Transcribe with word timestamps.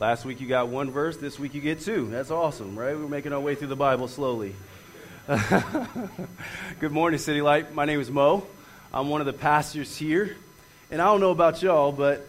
Last 0.00 0.24
week 0.24 0.40
you 0.40 0.48
got 0.48 0.66
one 0.66 0.90
verse, 0.90 1.18
this 1.18 1.38
week 1.38 1.54
you 1.54 1.60
get 1.60 1.78
two. 1.78 2.10
That's 2.10 2.32
awesome, 2.32 2.76
right? 2.76 2.98
We're 2.98 3.06
making 3.06 3.32
our 3.32 3.38
way 3.38 3.54
through 3.54 3.68
the 3.68 3.76
Bible 3.76 4.08
slowly. 4.08 4.52
Good 6.80 6.90
morning, 6.90 7.20
City 7.20 7.40
Light. 7.40 7.72
My 7.72 7.84
name 7.84 8.00
is 8.00 8.10
Mo. 8.10 8.44
I'm 8.92 9.08
one 9.08 9.20
of 9.20 9.26
the 9.28 9.32
pastors 9.32 9.96
here. 9.96 10.36
And 10.90 11.00
I 11.00 11.04
don't 11.04 11.20
know 11.20 11.30
about 11.30 11.62
y'all, 11.62 11.92
but 11.92 12.26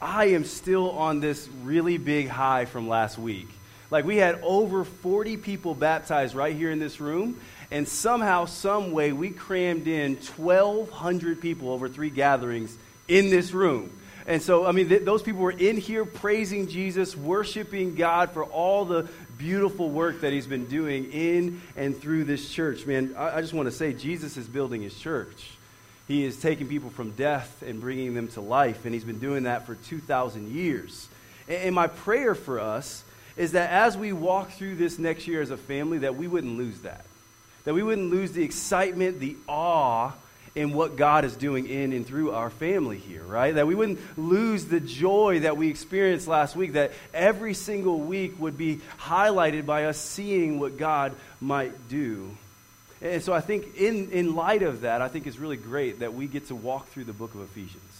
I 0.00 0.28
am 0.28 0.46
still 0.46 0.90
on 0.92 1.20
this 1.20 1.50
really 1.62 1.98
big 1.98 2.28
high 2.28 2.64
from 2.64 2.88
last 2.88 3.18
week. 3.18 3.48
Like, 3.90 4.06
we 4.06 4.16
had 4.16 4.40
over 4.42 4.82
40 4.82 5.36
people 5.36 5.74
baptized 5.74 6.34
right 6.34 6.56
here 6.56 6.70
in 6.70 6.78
this 6.78 6.98
room, 6.98 7.38
and 7.70 7.86
somehow, 7.86 8.46
some 8.46 8.90
way, 8.90 9.12
we 9.12 9.28
crammed 9.28 9.86
in 9.86 10.16
1,200 10.16 11.42
people 11.42 11.68
over 11.68 11.90
three 11.90 12.08
gatherings 12.08 12.74
in 13.06 13.28
this 13.28 13.52
room. 13.52 13.90
And 14.26 14.40
so, 14.40 14.66
I 14.66 14.72
mean, 14.72 14.88
th- 14.88 15.04
those 15.04 15.22
people 15.22 15.40
were 15.40 15.50
in 15.50 15.76
here 15.76 16.04
praising 16.04 16.68
Jesus, 16.68 17.16
worshiping 17.16 17.94
God 17.94 18.30
for 18.30 18.44
all 18.44 18.84
the 18.84 19.08
beautiful 19.36 19.90
work 19.90 20.20
that 20.20 20.32
He's 20.32 20.46
been 20.46 20.66
doing 20.66 21.10
in 21.12 21.60
and 21.76 21.96
through 21.96 22.24
this 22.24 22.48
church. 22.48 22.86
Man, 22.86 23.14
I, 23.16 23.38
I 23.38 23.40
just 23.40 23.52
want 23.52 23.66
to 23.66 23.74
say 23.74 23.92
Jesus 23.92 24.36
is 24.36 24.46
building 24.46 24.82
His 24.82 24.96
church. 24.98 25.50
He 26.06 26.24
is 26.24 26.40
taking 26.40 26.68
people 26.68 26.90
from 26.90 27.12
death 27.12 27.62
and 27.62 27.80
bringing 27.80 28.14
them 28.14 28.28
to 28.28 28.40
life, 28.40 28.84
and 28.84 28.94
He's 28.94 29.04
been 29.04 29.18
doing 29.18 29.44
that 29.44 29.66
for 29.66 29.74
2,000 29.74 30.52
years. 30.52 31.08
And, 31.48 31.58
and 31.58 31.74
my 31.74 31.88
prayer 31.88 32.34
for 32.34 32.60
us 32.60 33.02
is 33.36 33.52
that 33.52 33.70
as 33.70 33.96
we 33.96 34.12
walk 34.12 34.52
through 34.52 34.76
this 34.76 34.98
next 34.98 35.26
year 35.26 35.42
as 35.42 35.50
a 35.50 35.56
family, 35.56 35.98
that 35.98 36.16
we 36.16 36.28
wouldn't 36.28 36.56
lose 36.56 36.80
that. 36.82 37.04
That 37.64 37.74
we 37.74 37.82
wouldn't 37.82 38.10
lose 38.10 38.32
the 38.32 38.42
excitement, 38.42 39.20
the 39.20 39.36
awe, 39.48 40.12
in 40.54 40.72
what 40.72 40.96
God 40.96 41.24
is 41.24 41.34
doing 41.36 41.66
in 41.66 41.92
and 41.92 42.06
through 42.06 42.32
our 42.32 42.50
family 42.50 42.98
here, 42.98 43.22
right? 43.22 43.54
That 43.54 43.66
we 43.66 43.74
wouldn't 43.74 44.00
lose 44.18 44.66
the 44.66 44.80
joy 44.80 45.40
that 45.40 45.56
we 45.56 45.68
experienced 45.68 46.28
last 46.28 46.54
week, 46.54 46.74
that 46.74 46.92
every 47.14 47.54
single 47.54 47.98
week 47.98 48.38
would 48.38 48.58
be 48.58 48.80
highlighted 48.98 49.64
by 49.64 49.86
us 49.86 49.96
seeing 49.98 50.60
what 50.60 50.76
God 50.76 51.14
might 51.40 51.88
do. 51.88 52.36
And 53.00 53.22
so 53.22 53.32
I 53.32 53.40
think, 53.40 53.76
in, 53.76 54.10
in 54.10 54.36
light 54.36 54.62
of 54.62 54.82
that, 54.82 55.02
I 55.02 55.08
think 55.08 55.26
it's 55.26 55.38
really 55.38 55.56
great 55.56 56.00
that 56.00 56.14
we 56.14 56.26
get 56.26 56.48
to 56.48 56.54
walk 56.54 56.88
through 56.88 57.04
the 57.04 57.12
book 57.12 57.34
of 57.34 57.40
Ephesians 57.40 57.91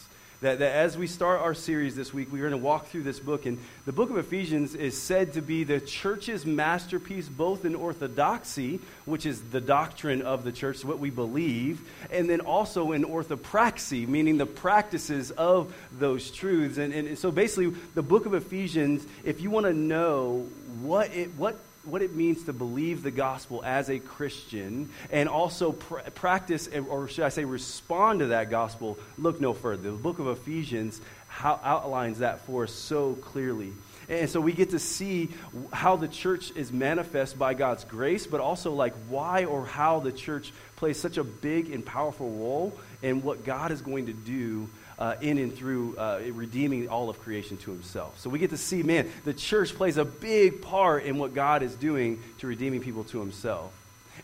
that, 0.42 0.58
that 0.58 0.72
as 0.72 0.98
we 0.98 1.06
start 1.06 1.40
our 1.40 1.54
series 1.54 1.94
this 1.94 2.12
week, 2.12 2.32
we're 2.32 2.40
going 2.40 2.50
to 2.50 2.56
walk 2.56 2.86
through 2.88 3.04
this 3.04 3.20
book. 3.20 3.46
And 3.46 3.58
the 3.86 3.92
book 3.92 4.10
of 4.10 4.18
Ephesians 4.18 4.74
is 4.74 5.00
said 5.00 5.34
to 5.34 5.40
be 5.40 5.62
the 5.62 5.80
church's 5.80 6.44
masterpiece, 6.44 7.28
both 7.28 7.64
in 7.64 7.76
orthodoxy, 7.76 8.80
which 9.04 9.24
is 9.24 9.40
the 9.40 9.60
doctrine 9.60 10.20
of 10.20 10.42
the 10.42 10.50
church, 10.50 10.84
what 10.84 10.98
we 10.98 11.10
believe, 11.10 11.88
and 12.10 12.28
then 12.28 12.40
also 12.40 12.90
in 12.90 13.04
orthopraxy, 13.04 14.06
meaning 14.06 14.36
the 14.36 14.46
practices 14.46 15.30
of 15.30 15.72
those 15.92 16.32
truths. 16.32 16.76
And, 16.76 16.92
and 16.92 17.16
so 17.16 17.30
basically, 17.30 17.78
the 17.94 18.02
book 18.02 18.26
of 18.26 18.34
Ephesians, 18.34 19.06
if 19.24 19.40
you 19.40 19.50
want 19.50 19.66
to 19.66 19.72
know 19.72 20.48
what 20.80 21.14
it, 21.14 21.30
what 21.36 21.56
what 21.84 22.02
it 22.02 22.14
means 22.14 22.44
to 22.44 22.52
believe 22.52 23.02
the 23.02 23.10
gospel 23.10 23.62
as 23.64 23.90
a 23.90 23.98
Christian 23.98 24.90
and 25.10 25.28
also 25.28 25.72
pr- 25.72 26.00
practice, 26.14 26.68
eh, 26.72 26.80
or 26.80 27.08
should 27.08 27.24
I 27.24 27.28
say, 27.28 27.44
respond 27.44 28.20
to 28.20 28.26
that 28.26 28.50
gospel, 28.50 28.98
look 29.18 29.40
no 29.40 29.52
further. 29.52 29.90
The 29.90 29.96
book 29.96 30.18
of 30.18 30.28
Ephesians 30.28 31.00
how, 31.28 31.58
outlines 31.64 32.18
that 32.18 32.40
for 32.42 32.64
us 32.64 32.72
so 32.72 33.14
clearly. 33.14 33.72
And 34.08 34.28
so 34.28 34.40
we 34.40 34.52
get 34.52 34.70
to 34.70 34.78
see 34.78 35.30
how 35.72 35.96
the 35.96 36.08
church 36.08 36.50
is 36.54 36.72
manifest 36.72 37.38
by 37.38 37.54
God's 37.54 37.84
grace, 37.84 38.26
but 38.26 38.40
also 38.40 38.72
like 38.72 38.94
why 39.08 39.44
or 39.44 39.64
how 39.64 40.00
the 40.00 40.12
church 40.12 40.52
plays 40.76 40.98
such 40.98 41.16
a 41.16 41.24
big 41.24 41.70
and 41.70 41.84
powerful 41.84 42.28
role 42.28 42.78
in 43.00 43.22
what 43.22 43.44
God 43.44 43.72
is 43.72 43.80
going 43.80 44.06
to 44.06 44.12
do 44.12 44.68
uh, 44.98 45.16
in 45.20 45.38
and 45.38 45.54
through 45.54 45.96
uh, 45.96 46.20
redeeming 46.32 46.88
all 46.88 47.08
of 47.08 47.20
creation 47.20 47.56
to 47.58 47.70
himself. 47.70 48.18
So 48.20 48.30
we 48.30 48.38
get 48.38 48.50
to 48.50 48.56
see, 48.56 48.82
man, 48.82 49.10
the 49.24 49.34
church 49.34 49.74
plays 49.74 49.96
a 49.96 50.04
big 50.04 50.62
part 50.62 51.04
in 51.04 51.18
what 51.18 51.34
God 51.34 51.62
is 51.62 51.74
doing 51.74 52.22
to 52.38 52.46
redeeming 52.46 52.80
people 52.80 53.04
to 53.04 53.20
himself. 53.20 53.72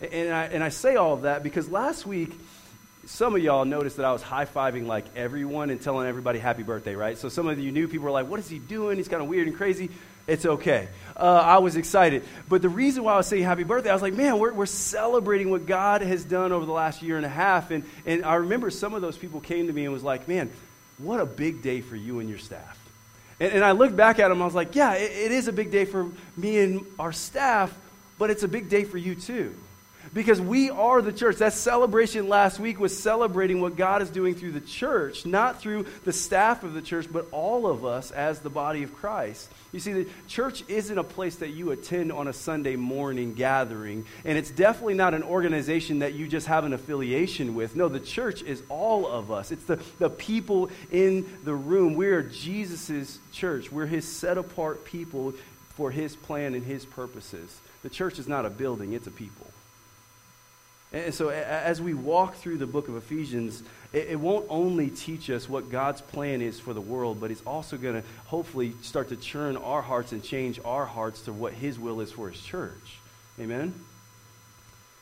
And, 0.00 0.32
I, 0.32 0.44
and 0.44 0.62
I 0.62 0.68
say 0.68 0.96
all 0.96 1.14
of 1.14 1.22
that 1.22 1.42
because 1.42 1.68
last 1.68 2.06
week, 2.06 2.32
some 3.06 3.34
of 3.34 3.42
y'all 3.42 3.64
noticed 3.64 3.96
that 3.96 4.04
I 4.04 4.12
was 4.12 4.22
high 4.22 4.44
fiving 4.44 4.86
like 4.86 5.06
everyone 5.16 5.70
and 5.70 5.80
telling 5.80 6.06
everybody 6.06 6.38
happy 6.38 6.62
birthday, 6.62 6.94
right? 6.94 7.16
So 7.16 7.30
some 7.30 7.48
of 7.48 7.58
you 7.58 7.72
new 7.72 7.88
people 7.88 8.04
were 8.04 8.10
like, 8.10 8.28
what 8.28 8.38
is 8.38 8.48
he 8.48 8.58
doing? 8.58 8.98
He's 8.98 9.08
kind 9.08 9.22
of 9.22 9.28
weird 9.28 9.46
and 9.46 9.56
crazy. 9.56 9.88
It's 10.28 10.44
okay. 10.44 10.88
Uh, 11.16 11.22
I 11.22 11.58
was 11.58 11.76
excited. 11.76 12.22
But 12.48 12.62
the 12.62 12.68
reason 12.68 13.02
why 13.02 13.14
I 13.14 13.16
was 13.16 13.26
saying 13.26 13.42
happy 13.42 13.64
birthday, 13.64 13.90
I 13.90 13.94
was 13.94 14.02
like, 14.02 14.14
man, 14.14 14.38
we're, 14.38 14.52
we're 14.52 14.66
celebrating 14.66 15.50
what 15.50 15.66
God 15.66 16.02
has 16.02 16.22
done 16.22 16.52
over 16.52 16.64
the 16.66 16.72
last 16.72 17.02
year 17.02 17.16
and 17.16 17.26
a 17.26 17.30
half. 17.30 17.70
And, 17.70 17.82
and 18.06 18.24
I 18.24 18.34
remember 18.34 18.70
some 18.70 18.92
of 18.94 19.00
those 19.00 19.16
people 19.16 19.40
came 19.40 19.66
to 19.66 19.72
me 19.72 19.84
and 19.84 19.92
was 19.92 20.04
like, 20.04 20.28
man, 20.28 20.50
what 20.98 21.18
a 21.18 21.26
big 21.26 21.62
day 21.62 21.80
for 21.80 21.96
you 21.96 22.20
and 22.20 22.28
your 22.28 22.38
staff. 22.38 22.78
And, 23.40 23.52
and 23.52 23.64
I 23.64 23.72
looked 23.72 23.96
back 23.96 24.18
at 24.18 24.30
him, 24.30 24.42
I 24.42 24.44
was 24.44 24.54
like, 24.54 24.74
yeah, 24.74 24.94
it, 24.94 25.10
it 25.10 25.32
is 25.32 25.48
a 25.48 25.52
big 25.52 25.70
day 25.70 25.86
for 25.86 26.10
me 26.36 26.58
and 26.58 26.84
our 26.98 27.12
staff, 27.12 27.74
but 28.18 28.28
it's 28.28 28.42
a 28.42 28.48
big 28.48 28.68
day 28.68 28.84
for 28.84 28.98
you 28.98 29.14
too. 29.14 29.56
Because 30.14 30.40
we 30.40 30.70
are 30.70 31.02
the 31.02 31.12
church. 31.12 31.36
That 31.36 31.52
celebration 31.52 32.28
last 32.28 32.58
week 32.58 32.80
was 32.80 32.98
celebrating 32.98 33.60
what 33.60 33.76
God 33.76 34.02
is 34.02 34.10
doing 34.10 34.34
through 34.34 34.52
the 34.52 34.60
church, 34.60 35.26
not 35.26 35.60
through 35.60 35.86
the 36.04 36.12
staff 36.12 36.62
of 36.62 36.74
the 36.74 36.82
church, 36.82 37.06
but 37.10 37.26
all 37.30 37.66
of 37.66 37.84
us 37.84 38.10
as 38.10 38.40
the 38.40 38.50
body 38.50 38.82
of 38.82 38.94
Christ. 38.94 39.50
You 39.72 39.80
see, 39.80 39.92
the 39.92 40.06
church 40.28 40.64
isn't 40.68 40.96
a 40.96 41.04
place 41.04 41.36
that 41.36 41.50
you 41.50 41.72
attend 41.72 42.10
on 42.10 42.26
a 42.26 42.32
Sunday 42.32 42.76
morning 42.76 43.34
gathering, 43.34 44.06
and 44.24 44.38
it's 44.38 44.50
definitely 44.50 44.94
not 44.94 45.12
an 45.12 45.22
organization 45.22 45.98
that 45.98 46.14
you 46.14 46.26
just 46.26 46.46
have 46.46 46.64
an 46.64 46.72
affiliation 46.72 47.54
with. 47.54 47.76
No, 47.76 47.88
the 47.88 48.00
church 48.00 48.42
is 48.42 48.62
all 48.70 49.06
of 49.06 49.30
us. 49.30 49.50
It's 49.50 49.64
the, 49.64 49.76
the 49.98 50.08
people 50.08 50.70
in 50.90 51.26
the 51.44 51.54
room. 51.54 51.94
We 51.94 52.06
are 52.08 52.22
Jesus' 52.22 53.18
church. 53.32 53.70
We're 53.70 53.86
his 53.86 54.06
set 54.06 54.38
apart 54.38 54.84
people 54.84 55.34
for 55.76 55.90
his 55.90 56.16
plan 56.16 56.54
and 56.54 56.64
his 56.64 56.84
purposes. 56.84 57.60
The 57.82 57.90
church 57.90 58.18
is 58.18 58.26
not 58.26 58.46
a 58.46 58.50
building, 58.50 58.94
it's 58.94 59.06
a 59.06 59.10
people. 59.10 59.46
And 60.92 61.12
so, 61.12 61.28
as 61.28 61.82
we 61.82 61.92
walk 61.92 62.36
through 62.36 62.56
the 62.58 62.66
book 62.66 62.88
of 62.88 62.96
Ephesians, 62.96 63.62
it, 63.92 64.18
won't 64.18 64.46
only 64.48 64.88
teach 64.88 65.28
us 65.28 65.46
what 65.46 65.70
God's 65.70 66.00
plan 66.00 66.40
is 66.40 66.58
for 66.58 66.72
the 66.72 66.80
world, 66.80 67.20
but 67.20 67.30
it's 67.30 67.42
also 67.46 67.76
going 67.76 68.00
to 68.00 68.08
hopefully 68.26 68.72
start 68.80 69.10
to 69.10 69.16
churn 69.16 69.58
our 69.58 69.82
hearts 69.82 70.12
and 70.12 70.22
change 70.22 70.58
our 70.64 70.86
hearts 70.86 71.22
to 71.22 71.32
what 71.32 71.52
His 71.52 71.78
will 71.78 72.00
is 72.00 72.10
for 72.10 72.30
His 72.30 72.40
church. 72.40 72.98
Amen? 73.38 73.74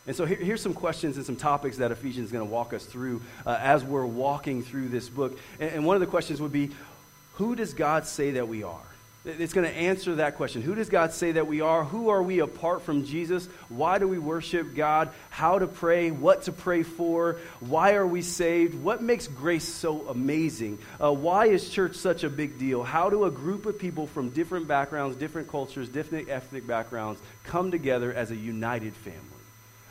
And 0.08 0.14
so 0.16 0.24
here, 0.24 0.36
here's 0.36 0.60
some 0.60 0.74
questions 0.74 1.16
and 1.16 1.26
some 1.26 1.36
topics 1.36 1.76
that 1.78 1.92
Ephesians 1.92 2.26
is 2.26 2.32
going 2.32 2.46
to 2.46 2.52
walk 2.52 2.72
us 2.72 2.84
through 2.84 3.22
uh, 3.44 3.58
as 3.60 3.84
we're 3.84 4.06
walking 4.06 4.62
through 4.64 4.88
this 4.88 5.08
book. 5.08 5.38
And, 5.60 5.70
and 5.70 5.86
one 5.86 5.94
of 5.94 6.00
the 6.00 6.06
questions 6.06 6.40
would 6.40 6.52
be 6.52 6.70
Who 7.34 7.54
does 7.54 7.74
God 7.74 8.06
say 8.06 8.32
that 8.32 8.48
we 8.48 8.64
are? 8.64 8.86
It's 9.26 9.52
going 9.52 9.66
to 9.66 9.76
answer 9.76 10.14
that 10.16 10.36
question. 10.36 10.62
Who 10.62 10.76
does 10.76 10.88
God 10.88 11.12
say 11.12 11.32
that 11.32 11.48
we 11.48 11.60
are? 11.60 11.82
Who 11.82 12.10
are 12.10 12.22
we 12.22 12.38
apart 12.38 12.82
from 12.82 13.04
Jesus? 13.04 13.48
Why 13.68 13.98
do 13.98 14.06
we 14.06 14.20
worship 14.20 14.76
God? 14.76 15.10
How 15.30 15.58
to 15.58 15.66
pray? 15.66 16.12
What 16.12 16.42
to 16.42 16.52
pray 16.52 16.84
for? 16.84 17.38
Why 17.58 17.94
are 17.94 18.06
we 18.06 18.22
saved? 18.22 18.80
What 18.80 19.02
makes 19.02 19.26
grace 19.26 19.64
so 19.64 20.06
amazing? 20.08 20.78
Uh, 21.02 21.12
why 21.12 21.46
is 21.46 21.68
church 21.68 21.96
such 21.96 22.22
a 22.22 22.30
big 22.30 22.56
deal? 22.56 22.84
How 22.84 23.10
do 23.10 23.24
a 23.24 23.30
group 23.32 23.66
of 23.66 23.80
people 23.80 24.06
from 24.06 24.30
different 24.30 24.68
backgrounds, 24.68 25.16
different 25.16 25.48
cultures, 25.48 25.88
different 25.88 26.28
ethnic 26.28 26.64
backgrounds 26.64 27.20
come 27.42 27.72
together 27.72 28.14
as 28.14 28.30
a 28.30 28.36
united 28.36 28.94
family? 28.94 29.20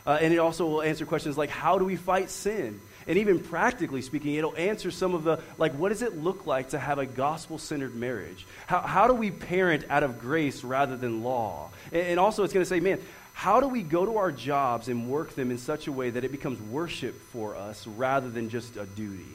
Uh, 0.06 0.18
and 0.22 0.34
it 0.34 0.38
also 0.38 0.66
will 0.66 0.82
answer 0.82 1.06
questions 1.06 1.38
like 1.38 1.50
how 1.50 1.78
do 1.78 1.84
we 1.84 1.98
fight 1.98 2.30
sin? 2.30 2.80
And 3.08 3.18
even 3.20 3.40
practically 3.40 4.02
speaking, 4.02 4.36
it'll 4.36 4.56
answer 4.56 4.90
some 4.92 5.14
of 5.14 5.24
the, 5.24 5.40
like, 5.58 5.74
what 5.74 5.90
does 5.90 6.02
it 6.02 6.18
look 6.18 6.48
like 6.48 6.70
to 6.70 6.80
have 6.80 6.98
a 6.98 7.06
gospel 7.06 7.58
centered 7.58 7.96
marriage? 7.96 8.46
How, 8.68 8.82
how 8.82 9.08
do 9.08 9.14
we 9.14 9.32
parent 9.32 9.86
out 9.90 10.04
of 10.04 10.20
grace 10.20 10.64
rather 10.64 10.98
than 10.98 11.24
law? 11.24 11.70
And, 11.92 12.02
and 12.02 12.20
also, 12.20 12.44
it's 12.44 12.54
going 12.54 12.64
to 12.64 12.70
say, 12.70 12.80
man, 12.80 13.00
how 13.34 13.60
do 13.60 13.68
we 13.68 13.84
go 13.84 14.06
to 14.06 14.18
our 14.18 14.32
jobs 14.32 14.88
and 14.88 15.10
work 15.10 15.36
them 15.36 15.52
in 15.52 15.58
such 15.58 15.88
a 15.88 15.92
way 15.92 16.10
that 16.10 16.24
it 16.24 16.32
becomes 16.32 16.60
worship 16.62 17.20
for 17.32 17.56
us 17.56 17.86
rather 17.86 18.30
than 18.30 18.50
just 18.50 18.78
a 18.78 18.86
duty? 18.86 19.26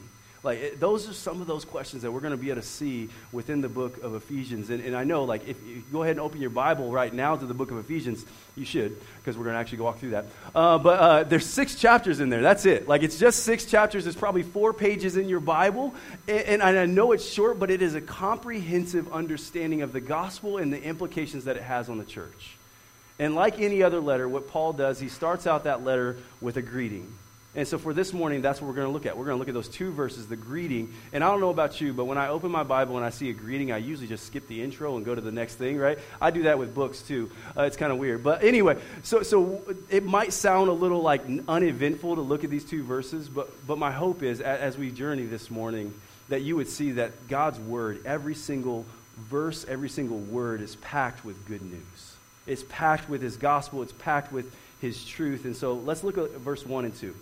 Like, 0.43 0.59
it, 0.59 0.81
those 0.81 1.07
are 1.07 1.13
some 1.13 1.43
of 1.43 1.47
those 1.47 1.67
questions 1.67 2.03
that 2.03 2.11
we're 2.11 2.21
going 2.21 2.31
to 2.31 2.39
be 2.39 2.51
able 2.51 2.63
to 2.63 2.67
see 2.67 3.11
within 3.31 3.61
the 3.61 3.69
book 3.69 4.03
of 4.03 4.15
Ephesians. 4.15 4.71
And, 4.71 4.83
and 4.83 4.97
I 4.97 5.05
know, 5.05 5.25
like, 5.25 5.47
if 5.47 5.63
you 5.67 5.83
go 5.93 6.03
ahead 6.03 6.13
and 6.13 6.21
open 6.21 6.41
your 6.41 6.49
Bible 6.49 6.91
right 6.91 7.13
now 7.13 7.37
to 7.37 7.45
the 7.45 7.53
book 7.53 7.71
of 7.71 7.77
Ephesians, 7.77 8.25
you 8.57 8.65
should, 8.65 8.97
because 9.19 9.37
we're 9.37 9.45
going 9.45 9.55
to 9.55 9.61
actually 9.61 9.81
walk 9.81 9.99
through 9.99 10.11
that. 10.11 10.27
Uh, 10.55 10.79
but 10.79 10.99
uh, 10.99 11.23
there's 11.25 11.45
six 11.45 11.75
chapters 11.75 12.21
in 12.21 12.31
there. 12.31 12.41
That's 12.41 12.65
it. 12.65 12.89
Like, 12.89 13.03
it's 13.03 13.19
just 13.19 13.45
six 13.45 13.67
chapters. 13.67 14.05
There's 14.05 14.17
probably 14.17 14.43
four 14.43 14.73
pages 14.73 15.19
in 15.19 15.29
your 15.29 15.41
Bible. 15.41 15.95
And, 16.27 16.63
and 16.63 16.79
I 16.79 16.87
know 16.87 17.13
it's 17.13 17.29
short, 17.29 17.59
but 17.59 17.71
it 17.71 17.83
is 17.83 17.95
a 17.95 18.01
comprehensive 18.01 19.13
understanding 19.13 19.83
of 19.83 19.93
the 19.93 20.01
gospel 20.01 20.57
and 20.57 20.73
the 20.73 20.83
implications 20.83 21.45
that 21.45 21.57
it 21.57 21.63
has 21.63 21.91
on 21.91 21.99
the 21.99 22.05
church. 22.05 22.57
And 23.19 23.35
like 23.35 23.61
any 23.61 23.83
other 23.83 24.01
letter, 24.01 24.27
what 24.27 24.49
Paul 24.49 24.73
does, 24.73 24.99
he 24.99 25.11
starts 25.11 25.47
out 25.47 25.65
that 25.65 25.85
letter 25.85 26.17
with 26.41 26.57
a 26.57 26.63
greeting. 26.63 27.13
And 27.57 27.67
so 27.67 27.79
for 27.79 27.93
this 27.93 28.13
morning, 28.13 28.43
that's 28.43 28.61
what 28.61 28.69
we're 28.69 28.75
going 28.75 28.87
to 28.87 28.93
look 28.93 29.07
at. 29.07 29.19
We're 29.19 29.25
going 29.25 29.35
to 29.35 29.39
look 29.39 29.49
at 29.49 29.55
those 29.55 29.69
two 29.69 29.91
verses, 29.91 30.29
the 30.29 30.37
greeting. 30.37 30.95
And 31.13 31.25
I 31.25 31.29
don't 31.29 31.41
know 31.41 31.51
about 31.51 31.81
you, 31.81 31.93
but 31.93 32.05
when 32.05 32.17
I 32.17 32.29
open 32.29 32.53
my 32.53 32.63
Bible 32.63 32.97
and 32.97 33.05
I 33.05 33.11
see 33.11 33.29
a 33.29 33.33
greeting, 33.33 33.73
I 33.73 33.79
usually 33.79 34.07
just 34.07 34.27
skip 34.27 34.47
the 34.47 34.63
intro 34.63 34.97
and 34.97 35.05
go 35.05 35.17
to 35.17 35.21
the 35.21 35.33
next 35.33 35.57
thing, 35.57 35.77
right? 35.77 35.99
I 36.21 36.31
do 36.31 36.45
that 36.45 36.61
with 36.61 36.77
books 36.77 37.03
too. 37.03 37.29
Uh, 37.57 37.63
it's 37.63 37.77
kind 37.77 37.91
of 37.91 37.99
weird. 37.99 38.23
But 38.23 38.45
anyway, 38.45 38.79
so, 39.03 39.25
so 39.25 39.63
it 39.91 40.05
might 40.05 40.33
sound 40.33 40.69
a 40.69 40.73
little 40.73 41.03
like 41.03 41.23
uneventful 41.49 42.15
to 42.15 42.21
look 42.21 42.45
at 42.45 42.51
these 42.51 42.65
two 42.65 42.85
verses, 42.85 43.29
but, 43.29 43.67
but 43.67 43.79
my 43.79 43.91
hope 43.91 44.23
is 44.23 44.41
as 44.41 44.79
we 44.79 44.93
journey 44.93 45.25
this 45.25 45.51
morning 45.51 45.93
that 46.29 46.43
you 46.43 46.55
would 46.55 46.69
see 46.69 46.93
that 46.93 47.27
God's 47.27 47.59
word, 47.59 48.03
every 48.07 48.37
single 48.37 48.87
verse, 49.19 49.67
every 49.69 49.89
single 49.89 50.19
word 50.19 50.61
is 50.61 50.77
packed 50.77 51.25
with 51.25 51.49
good 51.49 51.63
news. 51.63 52.15
It's 52.47 52.63
packed 52.69 53.09
with 53.09 53.21
his 53.21 53.37
gospel, 53.37 53.83
it's 53.83 53.93
packed 53.93 54.33
with 54.33 54.55
his 54.81 55.05
truth. 55.05 55.45
And 55.45 55.57
so 55.57 55.75
let's 55.75 56.05
look 56.05 56.17
at 56.17 56.31
verse 56.37 56.65
1 56.65 56.85
and 56.85 56.95
2. 56.95 57.13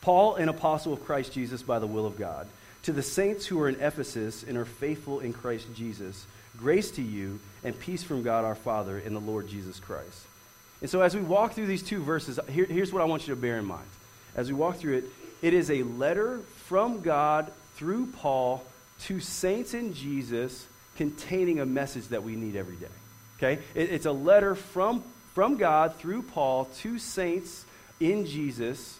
Paul, 0.00 0.36
an 0.36 0.48
apostle 0.48 0.92
of 0.92 1.04
Christ 1.04 1.32
Jesus 1.32 1.62
by 1.62 1.78
the 1.78 1.86
will 1.86 2.06
of 2.06 2.18
God, 2.18 2.46
to 2.84 2.92
the 2.92 3.02
saints 3.02 3.46
who 3.46 3.60
are 3.60 3.68
in 3.68 3.80
Ephesus 3.80 4.42
and 4.42 4.56
are 4.56 4.64
faithful 4.64 5.20
in 5.20 5.32
Christ 5.32 5.66
Jesus, 5.74 6.26
grace 6.56 6.90
to 6.92 7.02
you 7.02 7.40
and 7.62 7.78
peace 7.78 8.02
from 8.02 8.22
God 8.22 8.44
our 8.44 8.54
Father 8.54 8.98
and 8.98 9.14
the 9.14 9.20
Lord 9.20 9.48
Jesus 9.48 9.78
Christ. 9.78 10.26
And 10.80 10.88
so 10.88 11.02
as 11.02 11.14
we 11.14 11.20
walk 11.20 11.52
through 11.52 11.66
these 11.66 11.82
two 11.82 12.02
verses, 12.02 12.40
here, 12.48 12.64
here's 12.64 12.92
what 12.92 13.02
I 13.02 13.04
want 13.04 13.28
you 13.28 13.34
to 13.34 13.40
bear 13.40 13.58
in 13.58 13.66
mind. 13.66 13.86
As 14.34 14.48
we 14.48 14.54
walk 14.54 14.76
through 14.76 14.98
it, 14.98 15.04
it 15.42 15.52
is 15.52 15.70
a 15.70 15.82
letter 15.82 16.40
from 16.66 17.02
God 17.02 17.52
through 17.74 18.06
Paul 18.06 18.64
to 19.02 19.20
saints 19.20 19.74
in 19.74 19.92
Jesus 19.92 20.66
containing 20.96 21.60
a 21.60 21.66
message 21.66 22.08
that 22.08 22.22
we 22.22 22.36
need 22.36 22.56
every 22.56 22.76
day. 22.76 22.86
Okay? 23.38 23.62
It, 23.74 23.90
it's 23.90 24.06
a 24.06 24.12
letter 24.12 24.54
from, 24.54 25.02
from 25.34 25.56
God 25.56 25.96
through 25.96 26.22
Paul 26.22 26.66
to 26.80 26.98
saints 26.98 27.64
in 27.98 28.26
Jesus 28.26 28.99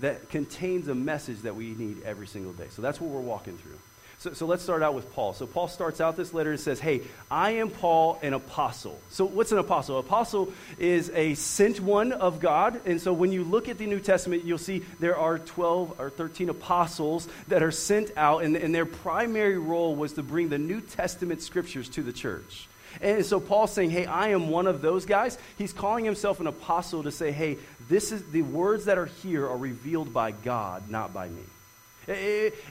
that 0.00 0.30
contains 0.30 0.88
a 0.88 0.94
message 0.94 1.42
that 1.42 1.56
we 1.56 1.74
need 1.74 2.02
every 2.04 2.26
single 2.26 2.52
day. 2.52 2.66
So 2.70 2.82
that's 2.82 3.00
what 3.00 3.10
we're 3.10 3.20
walking 3.20 3.56
through. 3.58 3.78
So, 4.20 4.34
so 4.34 4.44
let's 4.44 4.62
start 4.62 4.82
out 4.82 4.92
with 4.92 5.10
Paul. 5.14 5.32
So 5.32 5.46
Paul 5.46 5.66
starts 5.66 5.98
out 5.98 6.14
this 6.14 6.34
letter 6.34 6.50
and 6.50 6.60
says, 6.60 6.78
Hey, 6.78 7.00
I 7.30 7.52
am 7.52 7.70
Paul, 7.70 8.18
an 8.22 8.34
apostle. 8.34 9.00
So 9.08 9.24
what's 9.24 9.50
an 9.50 9.56
apostle? 9.56 9.98
Apostle 9.98 10.52
is 10.78 11.10
a 11.14 11.32
sent 11.36 11.80
one 11.80 12.12
of 12.12 12.38
God. 12.38 12.82
And 12.84 13.00
so 13.00 13.14
when 13.14 13.32
you 13.32 13.44
look 13.44 13.70
at 13.70 13.78
the 13.78 13.86
New 13.86 13.98
Testament, 13.98 14.44
you'll 14.44 14.58
see 14.58 14.84
there 14.98 15.16
are 15.16 15.38
12 15.38 15.98
or 15.98 16.10
13 16.10 16.50
apostles 16.50 17.28
that 17.48 17.62
are 17.62 17.70
sent 17.70 18.10
out, 18.14 18.44
and, 18.44 18.56
and 18.56 18.74
their 18.74 18.84
primary 18.84 19.56
role 19.56 19.96
was 19.96 20.12
to 20.12 20.22
bring 20.22 20.50
the 20.50 20.58
New 20.58 20.82
Testament 20.82 21.40
scriptures 21.40 21.88
to 21.90 22.02
the 22.02 22.12
church. 22.12 22.68
And 23.00 23.24
so 23.24 23.40
Paul's 23.40 23.72
saying, 23.72 23.88
Hey, 23.88 24.04
I 24.04 24.28
am 24.28 24.50
one 24.50 24.66
of 24.66 24.82
those 24.82 25.06
guys. 25.06 25.38
He's 25.56 25.72
calling 25.72 26.04
himself 26.04 26.40
an 26.40 26.46
apostle 26.46 27.04
to 27.04 27.10
say, 27.10 27.32
Hey, 27.32 27.56
this 27.90 28.12
is 28.12 28.22
the 28.30 28.42
words 28.42 28.86
that 28.86 28.96
are 28.96 29.06
here 29.06 29.46
are 29.46 29.56
revealed 29.56 30.14
by 30.14 30.30
God, 30.30 30.88
not 30.88 31.12
by 31.12 31.28
me. 31.28 31.42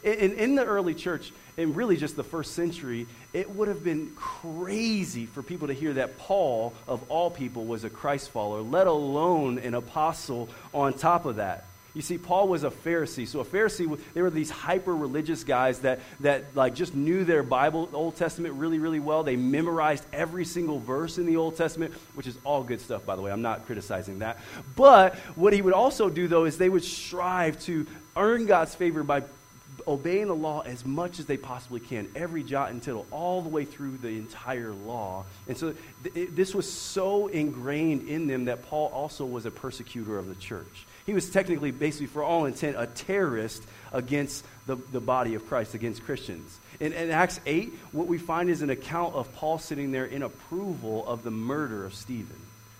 In, 0.04 0.34
in 0.34 0.56
the 0.56 0.66
early 0.66 0.96
church, 0.96 1.32
and 1.58 1.76
really 1.76 1.98
just 1.98 2.16
the 2.16 2.24
first 2.24 2.54
century, 2.54 3.06
it 3.34 3.50
would 3.52 3.68
have 3.68 3.84
been 3.84 4.12
crazy 4.16 5.26
for 5.26 5.44
people 5.44 5.68
to 5.68 5.74
hear 5.74 5.94
that 5.94 6.18
Paul, 6.18 6.74
of 6.88 7.04
all 7.12 7.30
people, 7.30 7.66
was 7.66 7.84
a 7.84 7.90
Christ 7.90 8.32
follower, 8.32 8.62
let 8.62 8.88
alone 8.88 9.60
an 9.60 9.76
apostle 9.76 10.50
on 10.74 10.94
top 10.94 11.26
of 11.26 11.36
that. 11.36 11.66
You 12.00 12.04
see, 12.04 12.18
Paul 12.18 12.48
was 12.48 12.64
a 12.64 12.70
Pharisee. 12.70 13.28
So 13.28 13.42
a 13.42 13.44
Pharisee, 13.44 14.00
they 14.14 14.22
were 14.22 14.30
these 14.30 14.50
hyper 14.50 14.96
religious 14.96 15.44
guys 15.44 15.80
that, 15.80 16.00
that 16.22 16.56
like 16.56 16.74
just 16.74 16.96
knew 16.96 17.26
their 17.26 17.44
Bible, 17.44 17.90
Old 17.92 18.16
Testament 18.16 18.54
really, 18.54 18.80
really 18.80 19.02
well. 19.02 19.24
They 19.24 19.36
memorized 19.36 20.06
every 20.14 20.46
single 20.46 20.80
verse 20.80 21.18
in 21.18 21.26
the 21.26 21.36
Old 21.36 21.58
Testament, 21.58 21.94
which 22.16 22.26
is 22.26 22.38
all 22.46 22.64
good 22.64 22.80
stuff, 22.80 23.06
by 23.06 23.18
the 23.18 23.22
way. 23.22 23.34
I'm 23.34 23.42
not 23.42 23.66
criticizing 23.66 24.20
that. 24.20 24.38
But 24.78 25.16
what 25.36 25.52
he 25.52 25.62
would 25.62 25.74
also 25.74 26.10
do, 26.10 26.30
though, 26.30 26.46
is 26.46 26.58
they 26.58 26.70
would 26.70 26.86
strive 26.86 27.60
to 27.64 27.86
earn 28.16 28.46
God's 28.46 28.74
favor 28.74 29.04
by 29.04 29.24
obeying 29.86 30.28
the 30.28 30.36
law 30.36 30.62
as 30.62 30.86
much 30.86 31.20
as 31.20 31.26
they 31.26 31.36
possibly 31.36 31.82
can, 31.82 32.08
every 32.16 32.44
jot 32.44 32.72
and 32.72 32.82
tittle, 32.82 33.08
all 33.12 33.42
the 33.42 33.50
way 33.50 33.66
through 33.66 33.98
the 33.98 34.08
entire 34.08 34.72
law. 34.72 35.26
And 35.50 35.58
so 35.58 35.76
th- 36.04 36.16
it, 36.16 36.34
this 36.34 36.56
was 36.56 36.72
so 36.72 37.28
ingrained 37.28 38.08
in 38.08 38.26
them 38.28 38.46
that 38.46 38.70
Paul 38.70 38.90
also 38.94 39.26
was 39.26 39.46
a 39.46 39.52
persecutor 39.52 40.18
of 40.18 40.30
the 40.30 40.36
church. 40.36 40.86
He 41.06 41.14
was 41.14 41.30
technically, 41.30 41.72
basically, 41.72 42.08
for 42.08 42.24
all 42.24 42.46
intent, 42.46 42.76
a 42.78 42.88
terrorist 42.88 43.64
against 43.92 44.46
the, 44.68 44.76
the 44.76 45.00
body 45.00 45.36
of 45.36 45.48
Christ, 45.48 45.74
against 45.74 46.04
Christians. 46.04 46.60
In, 46.80 46.94
in 46.94 47.10
Acts 47.10 47.40
8, 47.46 47.74
what 47.92 48.08
we 48.08 48.18
find 48.18 48.50
is 48.50 48.62
an 48.62 48.70
account 48.70 49.16
of 49.16 49.34
Paul 49.36 49.58
sitting 49.58 49.92
there 49.92 50.06
in 50.06 50.24
approval 50.24 51.08
of 51.08 51.24
the 51.24 51.32
murder 51.32 51.86
of 51.86 51.94
Stephen 51.94 52.36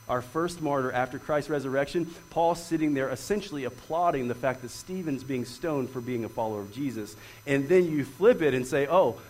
our 0.10 0.22
first 0.22 0.62
martyr 0.62 0.92
after 0.92 1.20
Christ's 1.20 1.52
resurrection, 1.52 2.12
Paul 2.32 2.56
sitting 2.56 2.96
there 2.96 3.10
essentially 3.10 3.66
applauding 3.66 4.28
the 4.28 4.36
fact 4.36 4.64
that 4.64 4.70
Stephen's 4.70 5.24
being 5.24 5.46
stoned 5.46 5.92
for 5.92 6.02
being 6.02 6.26
a 6.26 6.30
follower 6.30 6.62
of 6.62 6.74
Jesus. 6.74 7.16
And 7.46 7.70
then 7.70 7.90
you 7.90 8.04
flip 8.04 8.42
it 8.42 8.56
and 8.56 8.66
say, 8.66 8.88
oh, 8.88 9.22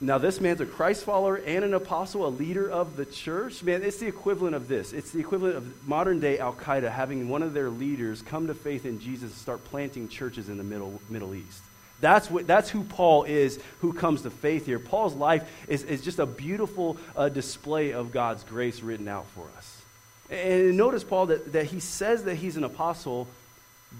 now 0.00 0.18
this 0.18 0.40
man's 0.40 0.60
a 0.60 0.66
Christ 0.66 1.04
follower 1.04 1.36
and 1.36 1.64
an 1.64 1.74
apostle, 1.74 2.26
a 2.26 2.28
leader 2.28 2.70
of 2.70 2.96
the 2.96 3.04
church. 3.04 3.62
Man, 3.62 3.82
it's 3.82 3.98
the 3.98 4.06
equivalent 4.06 4.54
of 4.54 4.68
this. 4.68 4.92
It's 4.92 5.10
the 5.10 5.18
equivalent 5.18 5.56
of 5.56 5.88
modern 5.88 6.20
day 6.20 6.38
Al 6.38 6.52
Qaeda 6.52 6.90
having 6.90 7.28
one 7.28 7.42
of 7.42 7.52
their 7.52 7.68
leaders 7.68 8.22
come 8.22 8.46
to 8.46 8.54
faith 8.54 8.86
in 8.86 9.00
Jesus 9.00 9.30
and 9.30 9.38
start 9.38 9.64
planting 9.64 10.08
churches 10.08 10.48
in 10.48 10.56
the 10.56 10.64
Middle, 10.64 11.00
Middle 11.10 11.34
East. 11.34 11.62
That's, 12.00 12.30
what, 12.30 12.46
that's 12.46 12.70
who 12.70 12.84
Paul 12.84 13.24
is, 13.24 13.58
who 13.80 13.92
comes 13.92 14.22
to 14.22 14.30
faith 14.30 14.66
here. 14.66 14.78
Paul's 14.78 15.14
life 15.14 15.50
is, 15.66 15.82
is 15.82 16.00
just 16.00 16.20
a 16.20 16.26
beautiful 16.26 16.96
uh, 17.16 17.28
display 17.28 17.92
of 17.92 18.12
God's 18.12 18.44
grace 18.44 18.80
written 18.82 19.08
out 19.08 19.26
for 19.34 19.48
us. 19.56 19.82
And 20.30 20.76
notice, 20.76 21.02
Paul, 21.02 21.26
that, 21.26 21.52
that 21.52 21.66
he 21.66 21.80
says 21.80 22.24
that 22.24 22.36
he's 22.36 22.56
an 22.56 22.62
apostle 22.62 23.26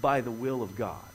by 0.01 0.21
the 0.21 0.31
will 0.31 0.61
of 0.61 0.77
God. 0.77 1.08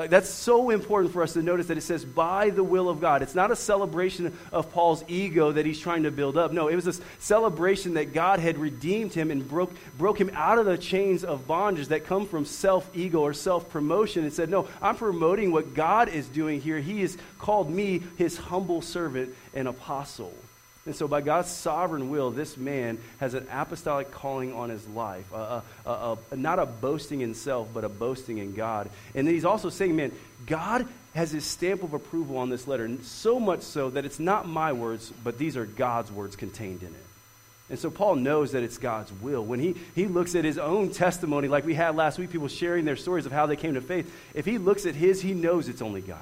Like 0.00 0.08
that's 0.08 0.30
so 0.30 0.70
important 0.70 1.12
for 1.12 1.22
us 1.22 1.34
to 1.34 1.42
notice 1.42 1.66
that 1.66 1.76
it 1.76 1.82
says 1.82 2.06
by 2.06 2.48
the 2.48 2.64
will 2.64 2.88
of 2.88 3.02
God. 3.02 3.20
It's 3.20 3.34
not 3.34 3.50
a 3.50 3.56
celebration 3.56 4.34
of 4.50 4.72
Paul's 4.72 5.04
ego 5.08 5.52
that 5.52 5.66
he's 5.66 5.78
trying 5.78 6.04
to 6.04 6.10
build 6.10 6.38
up. 6.38 6.52
No, 6.52 6.68
it 6.68 6.74
was 6.74 6.86
a 6.86 6.94
celebration 7.18 7.92
that 7.94 8.14
God 8.14 8.40
had 8.40 8.56
redeemed 8.56 9.12
him 9.12 9.30
and 9.30 9.46
broke, 9.46 9.70
broke 9.98 10.18
him 10.18 10.30
out 10.32 10.56
of 10.56 10.64
the 10.64 10.78
chains 10.78 11.22
of 11.22 11.46
bondage 11.46 11.88
that 11.88 12.06
come 12.06 12.26
from 12.26 12.46
self 12.46 12.88
ego 12.96 13.20
or 13.20 13.34
self 13.34 13.68
promotion 13.68 14.24
and 14.24 14.32
said, 14.32 14.48
No, 14.48 14.68
I'm 14.80 14.96
promoting 14.96 15.52
what 15.52 15.74
God 15.74 16.08
is 16.08 16.26
doing 16.28 16.62
here. 16.62 16.78
He 16.78 17.02
has 17.02 17.18
called 17.38 17.68
me 17.68 18.02
his 18.16 18.38
humble 18.38 18.80
servant 18.80 19.34
and 19.52 19.68
apostle. 19.68 20.32
And 20.90 20.96
so, 20.96 21.06
by 21.06 21.20
God's 21.20 21.48
sovereign 21.48 22.10
will, 22.10 22.32
this 22.32 22.56
man 22.56 22.98
has 23.20 23.34
an 23.34 23.46
apostolic 23.48 24.10
calling 24.10 24.52
on 24.52 24.70
his 24.70 24.84
life. 24.88 25.32
A, 25.32 25.62
a, 25.86 26.18
a, 26.32 26.34
not 26.34 26.58
a 26.58 26.66
boasting 26.66 27.20
in 27.20 27.34
self, 27.34 27.68
but 27.72 27.84
a 27.84 27.88
boasting 27.88 28.38
in 28.38 28.54
God. 28.54 28.90
And 29.14 29.24
then 29.24 29.32
he's 29.32 29.44
also 29.44 29.70
saying, 29.70 29.94
man, 29.94 30.10
God 30.46 30.88
has 31.14 31.30
his 31.30 31.44
stamp 31.44 31.84
of 31.84 31.94
approval 31.94 32.38
on 32.38 32.50
this 32.50 32.66
letter, 32.66 32.90
so 33.02 33.38
much 33.38 33.60
so 33.60 33.90
that 33.90 34.04
it's 34.04 34.18
not 34.18 34.48
my 34.48 34.72
words, 34.72 35.12
but 35.22 35.38
these 35.38 35.56
are 35.56 35.64
God's 35.64 36.10
words 36.10 36.34
contained 36.34 36.82
in 36.82 36.88
it. 36.88 37.06
And 37.68 37.78
so 37.78 37.88
Paul 37.88 38.16
knows 38.16 38.50
that 38.50 38.64
it's 38.64 38.78
God's 38.78 39.12
will. 39.12 39.44
When 39.44 39.60
he, 39.60 39.76
he 39.94 40.08
looks 40.08 40.34
at 40.34 40.44
his 40.44 40.58
own 40.58 40.90
testimony, 40.90 41.46
like 41.46 41.64
we 41.64 41.74
had 41.74 41.94
last 41.94 42.18
week, 42.18 42.30
people 42.30 42.48
sharing 42.48 42.84
their 42.84 42.96
stories 42.96 43.26
of 43.26 43.32
how 43.32 43.46
they 43.46 43.54
came 43.54 43.74
to 43.74 43.80
faith, 43.80 44.12
if 44.34 44.44
he 44.44 44.58
looks 44.58 44.86
at 44.86 44.96
his, 44.96 45.20
he 45.22 45.34
knows 45.34 45.68
it's 45.68 45.82
only 45.82 46.00
God. 46.00 46.18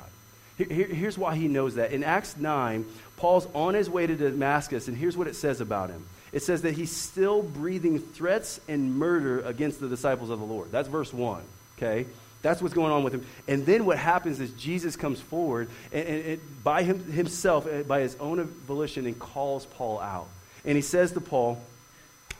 Here, 0.59 0.87
here's 0.87 1.17
why 1.17 1.37
he 1.37 1.49
knows 1.49 1.77
that. 1.77 1.93
In 1.93 2.03
Acts 2.03 2.37
9, 2.37 2.85
Paul's 3.17 3.47
on 3.55 3.75
his 3.75 3.89
way 3.89 4.07
to 4.07 4.17
Damascus, 4.17 4.89
and 4.89 4.97
here's 4.97 5.17
what 5.17 5.29
it 5.29 5.37
says 5.37 5.61
about 5.61 5.91
him 5.91 6.05
it 6.31 6.43
says 6.43 6.63
that 6.63 6.75
he's 6.75 6.95
still 6.95 7.43
breathing 7.43 7.99
threats 7.99 8.61
and 8.69 8.95
murder 8.97 9.41
against 9.41 9.81
the 9.81 9.89
disciples 9.89 10.29
of 10.29 10.39
the 10.39 10.45
Lord. 10.45 10.71
That's 10.71 10.89
verse 10.89 11.13
1, 11.13 11.43
okay? 11.79 12.07
That's 12.43 12.61
what's 12.61 12.75
going 12.75 12.93
on 12.93 13.03
with 13.03 13.15
him. 13.15 13.27
And 13.49 13.65
then 13.65 13.87
what 13.87 13.99
happens 13.99 14.39
is 14.39 14.51
Jesus 14.53 14.95
comes 14.95 15.21
forward 15.21 15.71
and, 15.93 16.07
and, 16.07 16.25
and 16.27 16.41
by 16.63 16.83
him, 16.83 17.03
himself, 17.11 17.67
uh, 17.67 17.83
by 17.83 18.01
his 18.01 18.15
own 18.21 18.45
volition, 18.67 19.07
and 19.07 19.19
calls 19.19 19.67
Paul 19.67 20.01
out. 20.01 20.29
And 20.65 20.77
he 20.77 20.83
says 20.83 21.13
to 21.13 21.21
Paul, 21.21 21.61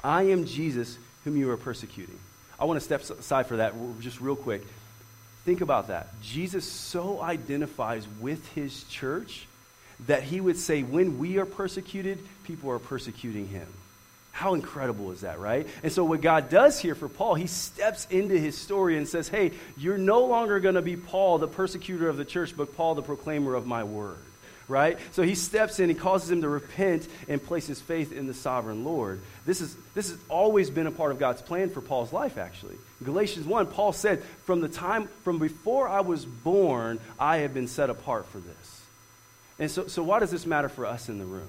I 0.05 0.25
am 0.25 0.45
Jesus 0.45 0.99
whom 1.25 1.37
you 1.37 1.51
are 1.51 1.57
persecuting. 1.57 2.19
I 2.61 2.65
want 2.65 2.79
to 2.79 2.85
step 2.85 3.03
aside 3.03 3.47
for 3.47 3.57
that 3.57 3.75
just 4.01 4.21
real 4.21 4.37
quick. 4.37 4.63
Think 5.49 5.63
about 5.63 5.89
that. 5.89 6.09
Jesus 6.21 6.71
so 6.71 7.23
identifies 7.23 8.07
with 8.21 8.47
his 8.53 8.85
church 8.85 9.47
that 10.07 10.23
he 10.23 10.43
would 10.43 10.59
say, 10.59 10.83
when 10.83 11.19
we 11.19 11.39
are 11.39 11.47
persecuted, 11.47 12.19
people 12.45 12.71
are 12.71 12.79
persecuting 12.79 13.49
him. 13.49 13.67
How 14.31 14.53
incredible 14.53 15.11
is 15.11 15.23
that, 15.23 15.39
right? 15.39 15.67
And 15.83 15.91
so, 15.91 16.05
what 16.05 16.21
God 16.21 16.51
does 16.51 16.79
here 16.79 16.95
for 16.95 17.09
Paul, 17.09 17.35
he 17.35 17.47
steps 17.47 18.07
into 18.11 18.39
his 18.39 18.59
story 18.59 18.99
and 18.99 19.09
says, 19.09 19.27
Hey, 19.27 19.53
you're 19.79 19.97
no 19.97 20.27
longer 20.27 20.61
going 20.61 20.75
to 20.75 20.83
be 20.83 20.99
Paul, 20.99 21.39
the 21.39 21.49
persecutor 21.49 22.11
of 22.11 22.19
the 22.19 22.27
church, 22.27 22.55
but 22.55 22.77
Paul, 22.77 22.95
the 22.95 23.01
proclaimer 23.01 23.55
of 23.55 23.67
my 23.67 23.85
word, 23.85 24.19
right? 24.69 24.99
So, 25.13 25.23
he 25.23 25.35
steps 25.35 25.81
in, 25.81 25.89
he 25.89 25.95
causes 25.95 26.31
him 26.31 26.43
to 26.43 26.49
repent 26.51 27.09
and 27.27 27.43
place 27.43 27.67
his 27.67 27.81
faith 27.81 28.13
in 28.13 28.27
the 28.27 28.35
sovereign 28.35 28.85
Lord. 28.85 29.23
This, 29.47 29.63
is, 29.63 29.75
this 29.95 30.11
has 30.11 30.19
always 30.29 30.69
been 30.69 30.87
a 30.87 30.93
part 30.93 31.11
of 31.11 31.19
God's 31.19 31.41
plan 31.41 31.71
for 31.71 31.81
Paul's 31.81 32.13
life, 32.13 32.37
actually. 32.37 32.77
Galatians 33.05 33.47
1, 33.47 33.67
Paul 33.69 33.93
said, 33.93 34.23
From 34.45 34.61
the 34.61 34.69
time, 34.69 35.09
from 35.23 35.39
before 35.39 35.89
I 35.89 36.01
was 36.01 36.25
born, 36.25 36.99
I 37.19 37.39
have 37.39 37.55
been 37.55 37.69
set 37.69 37.91
apart 37.91 38.27
for 38.27 38.39
this. 38.39 38.83
And 39.59 39.71
so, 39.71 39.87
so 39.87 40.03
why 40.03 40.19
does 40.19 40.31
this 40.31 40.47
matter 40.47 40.69
for 40.69 40.87
us 40.87 41.09
in 41.09 41.19
the 41.19 41.25
room? 41.25 41.49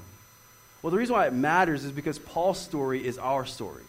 Well, 0.82 0.92
the 0.92 0.98
reason 0.98 1.16
why 1.16 1.28
it 1.28 1.34
matters 1.34 1.84
is 1.84 1.92
because 1.92 2.20
Paul's 2.20 2.60
story 2.60 3.06
is 3.06 3.18
our 3.18 3.46
story. 3.46 3.84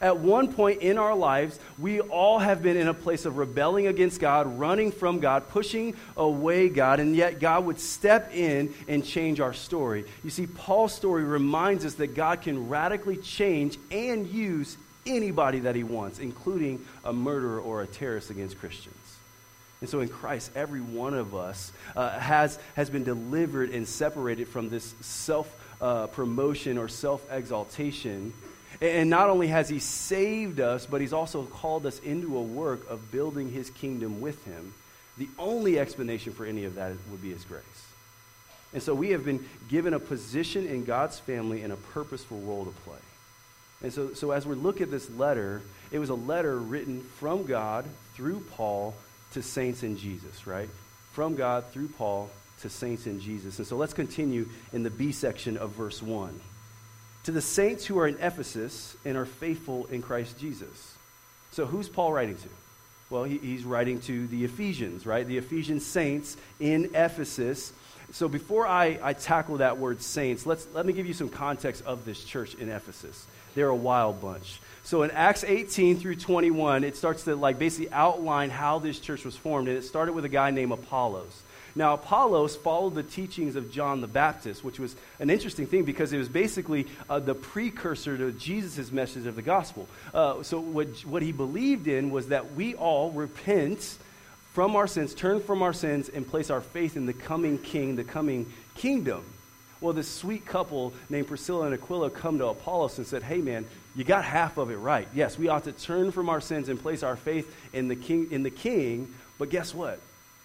At 0.00 0.18
one 0.18 0.52
point 0.52 0.82
in 0.82 0.98
our 0.98 1.14
lives, 1.14 1.58
we 1.78 2.00
all 2.00 2.38
have 2.38 2.62
been 2.62 2.76
in 2.76 2.88
a 2.88 2.94
place 2.94 3.24
of 3.24 3.38
rebelling 3.38 3.86
against 3.86 4.20
God, 4.20 4.58
running 4.58 4.92
from 4.92 5.20
God, 5.20 5.48
pushing 5.48 5.94
away 6.16 6.68
God, 6.68 7.00
and 7.00 7.16
yet 7.16 7.40
God 7.40 7.64
would 7.64 7.80
step 7.80 8.34
in 8.34 8.74
and 8.88 9.04
change 9.04 9.40
our 9.40 9.54
story. 9.54 10.04
You 10.22 10.30
see, 10.30 10.46
Paul's 10.46 10.94
story 10.94 11.24
reminds 11.24 11.84
us 11.86 11.94
that 11.94 12.14
God 12.14 12.42
can 12.42 12.68
radically 12.68 13.16
change 13.16 13.78
and 13.90 14.26
use 14.26 14.76
anybody 15.06 15.60
that 15.60 15.74
he 15.74 15.84
wants, 15.84 16.18
including 16.18 16.84
a 17.04 17.12
murderer 17.12 17.60
or 17.60 17.82
a 17.82 17.86
terrorist 17.86 18.30
against 18.30 18.58
Christians. 18.58 18.96
And 19.80 19.90
so 19.90 20.00
in 20.00 20.08
Christ, 20.08 20.50
every 20.54 20.80
one 20.80 21.14
of 21.14 21.34
us 21.34 21.72
uh, 21.94 22.18
has, 22.18 22.58
has 22.74 22.88
been 22.88 23.04
delivered 23.04 23.70
and 23.70 23.86
separated 23.86 24.48
from 24.48 24.70
this 24.70 24.94
self 25.00 25.52
uh, 25.80 26.06
promotion 26.08 26.78
or 26.78 26.88
self 26.88 27.22
exaltation. 27.30 28.32
And 28.80 29.08
not 29.08 29.30
only 29.30 29.48
has 29.48 29.68
he 29.68 29.78
saved 29.78 30.60
us, 30.60 30.86
but 30.86 31.00
he's 31.00 31.12
also 31.12 31.44
called 31.44 31.86
us 31.86 31.98
into 32.00 32.36
a 32.36 32.42
work 32.42 32.88
of 32.90 33.10
building 33.10 33.50
his 33.50 33.70
kingdom 33.70 34.20
with 34.20 34.42
him. 34.44 34.74
The 35.18 35.28
only 35.38 35.78
explanation 35.78 36.32
for 36.32 36.44
any 36.44 36.64
of 36.64 36.74
that 36.74 36.92
would 37.10 37.22
be 37.22 37.32
his 37.32 37.44
grace. 37.44 37.62
And 38.74 38.82
so 38.82 38.94
we 38.94 39.10
have 39.10 39.24
been 39.24 39.46
given 39.68 39.94
a 39.94 39.98
position 39.98 40.66
in 40.66 40.84
God's 40.84 41.18
family 41.18 41.62
and 41.62 41.72
a 41.72 41.76
purposeful 41.76 42.38
role 42.40 42.66
to 42.66 42.70
play. 42.84 42.98
And 43.82 43.92
so, 43.92 44.14
so 44.14 44.30
as 44.30 44.46
we 44.46 44.54
look 44.54 44.80
at 44.80 44.90
this 44.90 45.08
letter, 45.10 45.62
it 45.90 45.98
was 45.98 46.10
a 46.10 46.14
letter 46.14 46.58
written 46.58 47.02
from 47.18 47.44
God 47.44 47.84
through 48.14 48.40
Paul 48.52 48.94
to 49.32 49.42
saints 49.42 49.82
in 49.82 49.98
Jesus, 49.98 50.46
right? 50.46 50.68
From 51.12 51.36
God 51.36 51.64
through 51.72 51.88
Paul 51.88 52.30
to 52.62 52.70
saints 52.70 53.06
in 53.06 53.20
Jesus. 53.20 53.58
And 53.58 53.66
so 53.66 53.76
let's 53.76 53.92
continue 53.92 54.48
in 54.72 54.82
the 54.82 54.90
B 54.90 55.12
section 55.12 55.56
of 55.56 55.70
verse 55.70 56.02
1. 56.02 56.40
To 57.24 57.32
the 57.32 57.42
saints 57.42 57.84
who 57.84 57.98
are 57.98 58.06
in 58.06 58.16
Ephesus 58.20 58.96
and 59.04 59.16
are 59.16 59.26
faithful 59.26 59.86
in 59.86 60.00
Christ 60.00 60.38
Jesus. 60.38 60.94
So 61.50 61.66
who's 61.66 61.88
Paul 61.88 62.12
writing 62.12 62.36
to? 62.36 62.48
Well, 63.10 63.24
he, 63.24 63.38
he's 63.38 63.64
writing 63.64 64.00
to 64.02 64.26
the 64.28 64.44
Ephesians, 64.44 65.06
right? 65.06 65.26
The 65.26 65.38
Ephesian 65.38 65.80
saints 65.80 66.36
in 66.60 66.86
Ephesus. 66.94 67.72
So 68.12 68.28
before 68.28 68.66
I, 68.66 68.98
I 69.02 69.12
tackle 69.12 69.58
that 69.58 69.78
word 69.78 70.02
saints, 70.02 70.46
let's, 70.46 70.66
let 70.72 70.86
me 70.86 70.92
give 70.92 71.06
you 71.06 71.14
some 71.14 71.28
context 71.28 71.84
of 71.84 72.04
this 72.04 72.22
church 72.24 72.54
in 72.54 72.68
Ephesus. 72.68 73.26
They're 73.56 73.68
a 73.68 73.74
wild 73.74 74.20
bunch. 74.20 74.60
So 74.84 75.02
in 75.02 75.10
Acts 75.10 75.42
18 75.42 75.98
through 75.98 76.16
21, 76.16 76.84
it 76.84 76.94
starts 76.94 77.24
to 77.24 77.34
like 77.34 77.58
basically 77.58 77.90
outline 77.90 78.50
how 78.50 78.78
this 78.78 79.00
church 79.00 79.24
was 79.24 79.34
formed. 79.34 79.66
And 79.66 79.76
it 79.76 79.82
started 79.82 80.12
with 80.12 80.24
a 80.24 80.28
guy 80.28 80.52
named 80.52 80.70
Apollos. 80.70 81.42
Now, 81.74 81.94
Apollos 81.94 82.54
followed 82.54 82.94
the 82.94 83.02
teachings 83.02 83.56
of 83.56 83.72
John 83.72 84.00
the 84.00 84.06
Baptist, 84.06 84.62
which 84.62 84.78
was 84.78 84.94
an 85.20 85.30
interesting 85.30 85.66
thing 85.66 85.84
because 85.84 86.12
it 86.12 86.18
was 86.18 86.28
basically 86.28 86.86
uh, 87.08 87.18
the 87.18 87.34
precursor 87.34 88.16
to 88.16 88.30
Jesus' 88.32 88.92
message 88.92 89.26
of 89.26 89.36
the 89.36 89.42
gospel. 89.42 89.88
Uh, 90.12 90.42
so, 90.42 90.60
what, 90.60 90.88
what 91.06 91.22
he 91.22 91.32
believed 91.32 91.88
in 91.88 92.10
was 92.10 92.28
that 92.28 92.52
we 92.52 92.74
all 92.74 93.10
repent 93.10 93.98
from 94.52 94.76
our 94.76 94.86
sins, 94.86 95.14
turn 95.14 95.40
from 95.40 95.62
our 95.62 95.72
sins, 95.72 96.08
and 96.08 96.26
place 96.26 96.48
our 96.48 96.60
faith 96.62 96.96
in 96.96 97.06
the 97.06 97.12
coming 97.12 97.58
king, 97.58 97.96
the 97.96 98.04
coming 98.04 98.50
kingdom. 98.74 99.24
Well, 99.80 99.92
this 99.92 100.08
sweet 100.08 100.46
couple 100.46 100.92
named 101.10 101.28
Priscilla 101.28 101.66
and 101.66 101.74
Aquila 101.74 102.10
come 102.10 102.38
to 102.38 102.46
Apollos 102.46 102.98
and 102.98 103.06
said, 103.06 103.22
Hey, 103.22 103.38
man, 103.38 103.66
you 103.94 104.04
got 104.04 104.24
half 104.24 104.56
of 104.56 104.70
it 104.70 104.76
right. 104.76 105.06
Yes, 105.14 105.38
we 105.38 105.48
ought 105.48 105.64
to 105.64 105.72
turn 105.72 106.12
from 106.12 106.28
our 106.28 106.40
sins 106.40 106.68
and 106.68 106.80
place 106.80 107.02
our 107.02 107.16
faith 107.16 107.54
in 107.72 107.88
the 107.88 107.96
king, 107.96 108.28
in 108.30 108.42
the 108.42 108.50
king 108.50 109.14
but 109.38 109.50
guess 109.50 109.74
what? 109.74 110.00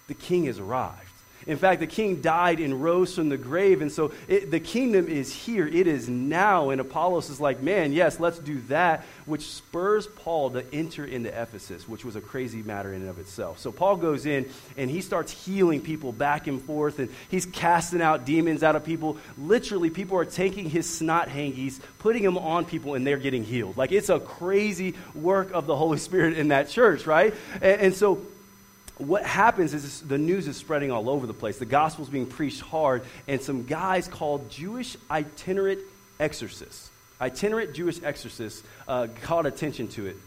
The 0.07 0.13
king 0.13 0.45
has 0.45 0.59
arrived. 0.59 1.10
In 1.47 1.57
fact, 1.57 1.79
the 1.79 1.87
king 1.87 2.21
died 2.21 2.59
and 2.59 2.81
rose 2.81 3.15
from 3.15 3.29
the 3.29 3.37
grave. 3.37 3.81
And 3.81 3.91
so 3.91 4.11
it, 4.27 4.51
the 4.51 4.59
kingdom 4.59 5.07
is 5.07 5.33
here. 5.33 5.67
It 5.67 5.87
is 5.87 6.07
now. 6.07 6.69
And 6.69 6.79
Apollos 6.79 7.29
is 7.29 7.39
like, 7.39 7.61
man, 7.61 7.93
yes, 7.93 8.19
let's 8.19 8.39
do 8.39 8.61
that, 8.67 9.05
which 9.25 9.47
spurs 9.47 10.07
Paul 10.07 10.51
to 10.51 10.65
enter 10.73 11.05
into 11.05 11.29
Ephesus, 11.29 11.87
which 11.87 12.05
was 12.05 12.15
a 12.15 12.21
crazy 12.21 12.61
matter 12.61 12.93
in 12.93 13.01
and 13.01 13.09
of 13.09 13.19
itself. 13.19 13.59
So 13.59 13.71
Paul 13.71 13.97
goes 13.97 14.25
in 14.25 14.49
and 14.77 14.89
he 14.89 15.01
starts 15.01 15.31
healing 15.31 15.81
people 15.81 16.11
back 16.11 16.47
and 16.47 16.61
forth. 16.61 16.99
And 16.99 17.09
he's 17.29 17.45
casting 17.45 18.01
out 18.01 18.25
demons 18.25 18.63
out 18.63 18.75
of 18.75 18.83
people. 18.83 19.17
Literally, 19.37 19.89
people 19.89 20.17
are 20.17 20.25
taking 20.25 20.69
his 20.69 20.89
snot 20.89 21.27
hangies, 21.27 21.79
putting 21.99 22.23
them 22.23 22.37
on 22.37 22.65
people, 22.65 22.93
and 22.95 23.05
they're 23.05 23.17
getting 23.17 23.43
healed. 23.43 23.77
Like 23.77 23.91
it's 23.91 24.09
a 24.09 24.19
crazy 24.19 24.95
work 25.15 25.51
of 25.51 25.65
the 25.65 25.75
Holy 25.75 25.97
Spirit 25.97 26.37
in 26.37 26.49
that 26.49 26.69
church, 26.69 27.05
right? 27.05 27.33
and, 27.61 27.81
and 27.81 27.95
so 27.95 28.25
what 28.97 29.23
happens 29.23 29.73
is 29.73 30.01
the 30.01 30.17
news 30.17 30.47
is 30.47 30.57
spreading 30.57 30.91
all 30.91 31.09
over 31.09 31.25
the 31.25 31.33
place. 31.33 31.57
The 31.57 31.65
gospel's 31.65 32.09
being 32.09 32.25
preached 32.25 32.61
hard, 32.61 33.03
and 33.27 33.41
some 33.41 33.63
guys 33.63 34.07
called 34.07 34.49
Jewish 34.49 34.97
itinerant 35.09 35.79
exorcists, 36.19 36.89
itinerant 37.19 37.73
Jewish 37.73 38.01
exorcists, 38.03 38.63
uh, 38.87 39.07
caught 39.23 39.45
attention 39.45 39.87
to 39.89 40.07
it. 40.07 40.17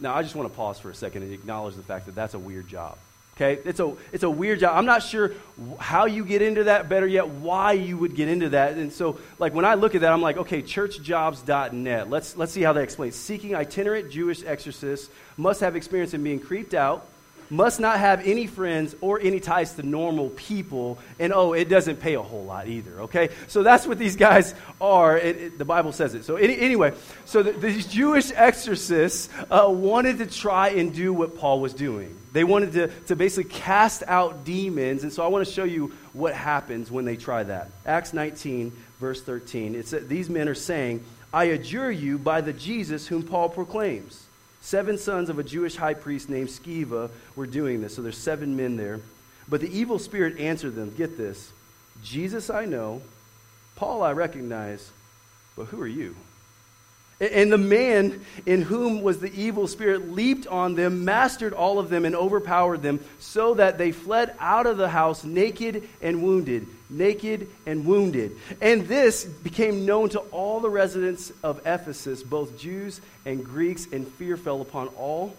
Now, 0.00 0.14
I 0.14 0.22
just 0.22 0.34
want 0.34 0.50
to 0.50 0.56
pause 0.56 0.78
for 0.78 0.90
a 0.90 0.94
second 0.94 1.22
and 1.22 1.32
acknowledge 1.32 1.76
the 1.76 1.82
fact 1.82 2.06
that 2.06 2.14
that's 2.14 2.34
a 2.34 2.38
weird 2.38 2.68
job. 2.68 2.96
Okay? 3.36 3.60
It's 3.64 3.80
a, 3.80 3.94
it's 4.12 4.24
a 4.24 4.30
weird 4.30 4.60
job. 4.60 4.76
I'm 4.76 4.86
not 4.86 5.02
sure 5.02 5.32
how 5.78 6.06
you 6.06 6.24
get 6.24 6.42
into 6.42 6.64
that, 6.64 6.88
better 6.88 7.06
yet, 7.06 7.28
why 7.28 7.72
you 7.72 7.96
would 7.96 8.14
get 8.14 8.28
into 8.28 8.50
that. 8.50 8.76
And 8.76 8.92
so, 8.92 9.18
like, 9.38 9.54
when 9.54 9.64
I 9.64 9.74
look 9.74 9.94
at 9.94 10.00
that, 10.00 10.12
I'm 10.12 10.22
like, 10.22 10.36
okay, 10.38 10.62
churchjobs.net. 10.62 12.10
Let's, 12.10 12.36
let's 12.36 12.52
see 12.52 12.62
how 12.62 12.72
they 12.72 12.82
explain. 12.82 13.12
Seeking 13.12 13.54
itinerant 13.54 14.10
Jewish 14.10 14.42
exorcists 14.42 15.10
must 15.36 15.60
have 15.60 15.76
experience 15.76 16.12
in 16.12 16.22
being 16.22 16.40
creeped 16.40 16.74
out 16.74 17.06
must 17.50 17.80
not 17.80 17.98
have 17.98 18.26
any 18.26 18.46
friends 18.46 18.94
or 19.00 19.20
any 19.20 19.40
ties 19.40 19.74
to 19.74 19.82
normal 19.82 20.30
people. 20.30 20.98
And 21.18 21.32
oh, 21.32 21.52
it 21.52 21.68
doesn't 21.68 21.96
pay 21.96 22.14
a 22.14 22.22
whole 22.22 22.44
lot 22.44 22.68
either, 22.68 23.02
okay? 23.02 23.30
So 23.48 23.62
that's 23.62 23.86
what 23.86 23.98
these 23.98 24.16
guys 24.16 24.54
are. 24.80 25.18
It, 25.18 25.36
it, 25.36 25.58
the 25.58 25.64
Bible 25.64 25.92
says 25.92 26.14
it. 26.14 26.24
So, 26.24 26.36
any, 26.36 26.58
anyway, 26.58 26.94
so 27.24 27.42
the, 27.42 27.52
these 27.52 27.86
Jewish 27.86 28.30
exorcists 28.32 29.28
uh, 29.50 29.66
wanted 29.68 30.18
to 30.18 30.26
try 30.26 30.70
and 30.70 30.94
do 30.94 31.12
what 31.12 31.36
Paul 31.36 31.60
was 31.60 31.74
doing. 31.74 32.16
They 32.32 32.44
wanted 32.44 32.72
to, 32.74 32.86
to 33.06 33.16
basically 33.16 33.50
cast 33.50 34.04
out 34.06 34.44
demons. 34.44 35.02
And 35.02 35.12
so 35.12 35.24
I 35.24 35.26
want 35.26 35.46
to 35.46 35.52
show 35.52 35.64
you 35.64 35.92
what 36.12 36.34
happens 36.34 36.90
when 36.90 37.04
they 37.04 37.16
try 37.16 37.42
that. 37.42 37.70
Acts 37.84 38.12
19, 38.12 38.72
verse 39.00 39.20
13. 39.22 39.74
It's 39.74 39.90
that 39.90 40.08
these 40.08 40.30
men 40.30 40.48
are 40.48 40.54
saying, 40.54 41.04
I 41.32 41.44
adjure 41.44 41.90
you 41.90 42.18
by 42.18 42.40
the 42.40 42.52
Jesus 42.52 43.06
whom 43.06 43.22
Paul 43.22 43.48
proclaims. 43.48 44.26
Seven 44.60 44.98
sons 44.98 45.30
of 45.30 45.38
a 45.38 45.42
Jewish 45.42 45.76
high 45.76 45.94
priest 45.94 46.28
named 46.28 46.48
Sceva 46.48 47.10
were 47.34 47.46
doing 47.46 47.80
this. 47.80 47.96
So 47.96 48.02
there's 48.02 48.18
seven 48.18 48.56
men 48.56 48.76
there. 48.76 49.00
But 49.48 49.60
the 49.60 49.76
evil 49.76 49.98
spirit 49.98 50.38
answered 50.38 50.74
them 50.74 50.94
Get 50.96 51.16
this 51.16 51.52
Jesus 52.02 52.50
I 52.50 52.64
know, 52.64 53.02
Paul 53.76 54.02
I 54.02 54.12
recognize, 54.12 54.90
but 55.56 55.66
who 55.66 55.80
are 55.80 55.86
you? 55.86 56.14
And 57.20 57.52
the 57.52 57.58
man 57.58 58.24
in 58.46 58.62
whom 58.62 59.02
was 59.02 59.20
the 59.20 59.32
evil 59.38 59.66
spirit 59.66 60.10
leaped 60.10 60.46
on 60.46 60.74
them, 60.74 61.04
mastered 61.04 61.52
all 61.52 61.78
of 61.78 61.90
them, 61.90 62.06
and 62.06 62.16
overpowered 62.16 62.80
them, 62.80 63.00
so 63.18 63.52
that 63.54 63.76
they 63.76 63.92
fled 63.92 64.34
out 64.38 64.66
of 64.66 64.78
the 64.78 64.88
house 64.88 65.22
naked 65.22 65.86
and 66.00 66.22
wounded. 66.22 66.66
Naked 66.90 67.48
and 67.66 67.86
wounded. 67.86 68.36
And 68.60 68.88
this 68.88 69.24
became 69.24 69.86
known 69.86 70.08
to 70.10 70.18
all 70.18 70.60
the 70.60 70.70
residents 70.70 71.32
of 71.42 71.60
Ephesus, 71.60 72.22
both 72.22 72.58
Jews 72.58 73.00
and 73.24 73.44
Greeks, 73.44 73.86
and 73.92 74.06
fear 74.06 74.36
fell 74.36 74.60
upon 74.60 74.88
all, 74.88 75.34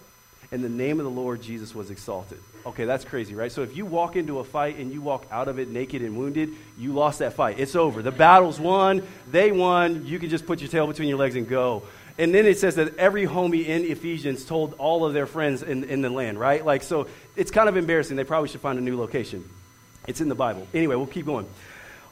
and 0.50 0.64
the 0.64 0.68
name 0.68 0.98
of 0.98 1.04
the 1.04 1.10
Lord 1.10 1.42
Jesus 1.42 1.74
was 1.74 1.90
exalted. 1.90 2.38
Okay, 2.64 2.84
that's 2.84 3.04
crazy, 3.04 3.34
right? 3.34 3.50
So 3.50 3.62
if 3.62 3.76
you 3.76 3.84
walk 3.84 4.14
into 4.14 4.38
a 4.38 4.44
fight 4.44 4.76
and 4.76 4.92
you 4.92 5.00
walk 5.00 5.26
out 5.30 5.48
of 5.48 5.58
it 5.58 5.68
naked 5.68 6.00
and 6.02 6.16
wounded, 6.16 6.50
you 6.78 6.92
lost 6.92 7.18
that 7.18 7.32
fight. 7.32 7.58
It's 7.58 7.74
over. 7.74 8.02
The 8.02 8.12
battle's 8.12 8.60
won. 8.60 9.02
They 9.30 9.50
won. 9.50 10.06
You 10.06 10.18
can 10.18 10.30
just 10.30 10.46
put 10.46 10.60
your 10.60 10.70
tail 10.70 10.86
between 10.86 11.08
your 11.08 11.18
legs 11.18 11.34
and 11.34 11.48
go. 11.48 11.82
And 12.18 12.34
then 12.34 12.46
it 12.46 12.58
says 12.58 12.76
that 12.76 12.96
every 12.98 13.26
homie 13.26 13.66
in 13.66 13.84
Ephesians 13.84 14.44
told 14.44 14.74
all 14.74 15.04
of 15.04 15.14
their 15.14 15.26
friends 15.26 15.62
in, 15.62 15.84
in 15.84 16.02
the 16.02 16.10
land, 16.10 16.38
right? 16.38 16.64
Like, 16.64 16.82
so 16.82 17.08
it's 17.36 17.50
kind 17.50 17.68
of 17.68 17.76
embarrassing. 17.76 18.16
They 18.16 18.24
probably 18.24 18.48
should 18.48 18.60
find 18.60 18.78
a 18.78 18.82
new 18.82 18.98
location. 18.98 19.48
It's 20.06 20.20
in 20.20 20.28
the 20.28 20.34
Bible. 20.34 20.66
Anyway, 20.74 20.96
we'll 20.96 21.06
keep 21.06 21.26
going. 21.26 21.46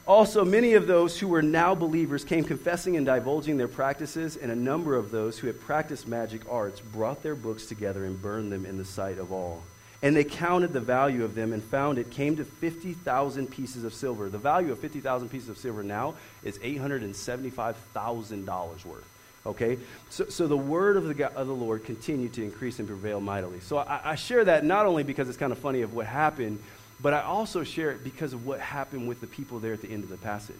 Also, 0.06 0.44
many 0.44 0.75
of 0.75 0.87
those 0.87 1.18
who 1.18 1.28
were 1.28 1.42
now 1.42 1.75
believers 1.75 2.25
came 2.25 2.44
confessing 2.44 2.97
and 2.97 3.06
divulging 3.06 3.56
their 3.56 3.68
practices, 3.68 4.37
and 4.37 4.50
a 4.50 4.56
number 4.56 4.97
of 4.97 5.11
those 5.11 5.38
who 5.38 5.47
had 5.47 5.61
practiced 5.61 6.09
magic 6.09 6.42
arts 6.50 6.80
brought 6.80 7.23
their 7.23 7.37
books 7.37 7.66
together 7.66 8.04
and 8.04 8.20
burned 8.20 8.50
them 8.50 8.66
in 8.66 8.76
the 8.76 8.85
sight 8.85 9.18
of 9.18 9.30
all. 9.30 9.62
And 10.02 10.16
they 10.16 10.25
counted 10.25 10.73
the 10.73 10.80
value 10.80 11.25
of 11.25 11.35
them 11.35 11.52
and 11.52 11.62
found 11.62 11.99
it 11.99 12.11
came 12.11 12.37
to 12.37 12.44
50,000 12.44 13.49
pieces 13.49 13.85
of 13.85 13.92
silver. 13.92 14.30
The 14.30 14.38
value 14.38 14.73
of 14.73 14.78
50,000 14.78 15.28
pieces 15.28 15.50
of 15.50 15.59
silver 15.59 15.82
now 15.82 16.14
is 16.42 16.56
$875,000 16.59 18.87
worth. 18.87 19.04
Okay? 19.44 19.78
So, 20.09 20.25
so 20.26 20.47
the 20.47 20.56
word 20.56 20.97
of 20.97 21.04
the, 21.04 21.12
God, 21.14 21.35
of 21.35 21.47
the 21.47 21.54
Lord 21.54 21.85
continued 21.85 22.32
to 22.35 22.42
increase 22.42 22.78
and 22.78 22.88
prevail 22.88 23.20
mightily. 23.20 23.61
So 23.61 23.76
I, 23.78 24.12
I 24.12 24.14
share 24.14 24.44
that 24.44 24.64
not 24.64 24.87
only 24.87 25.02
because 25.02 25.28
it's 25.28 25.38
kind 25.38 25.52
of 25.52 25.59
funny 25.59 25.82
of 25.82 25.92
what 25.94 26.06
happened, 26.06 26.61
but 27.02 27.14
I 27.14 27.23
also 27.23 27.64
share 27.64 27.90
it 27.90 28.04
because 28.04 28.33
of 28.33 28.47
what 28.47 28.61
happened 28.61 29.09
with 29.09 29.21
the 29.21 29.26
people 29.26 29.59
there 29.59 29.73
at 29.73 29.83
the 29.83 29.90
end 29.90 30.04
of 30.04 30.11
the 30.11 30.16
passage. 30.16 30.57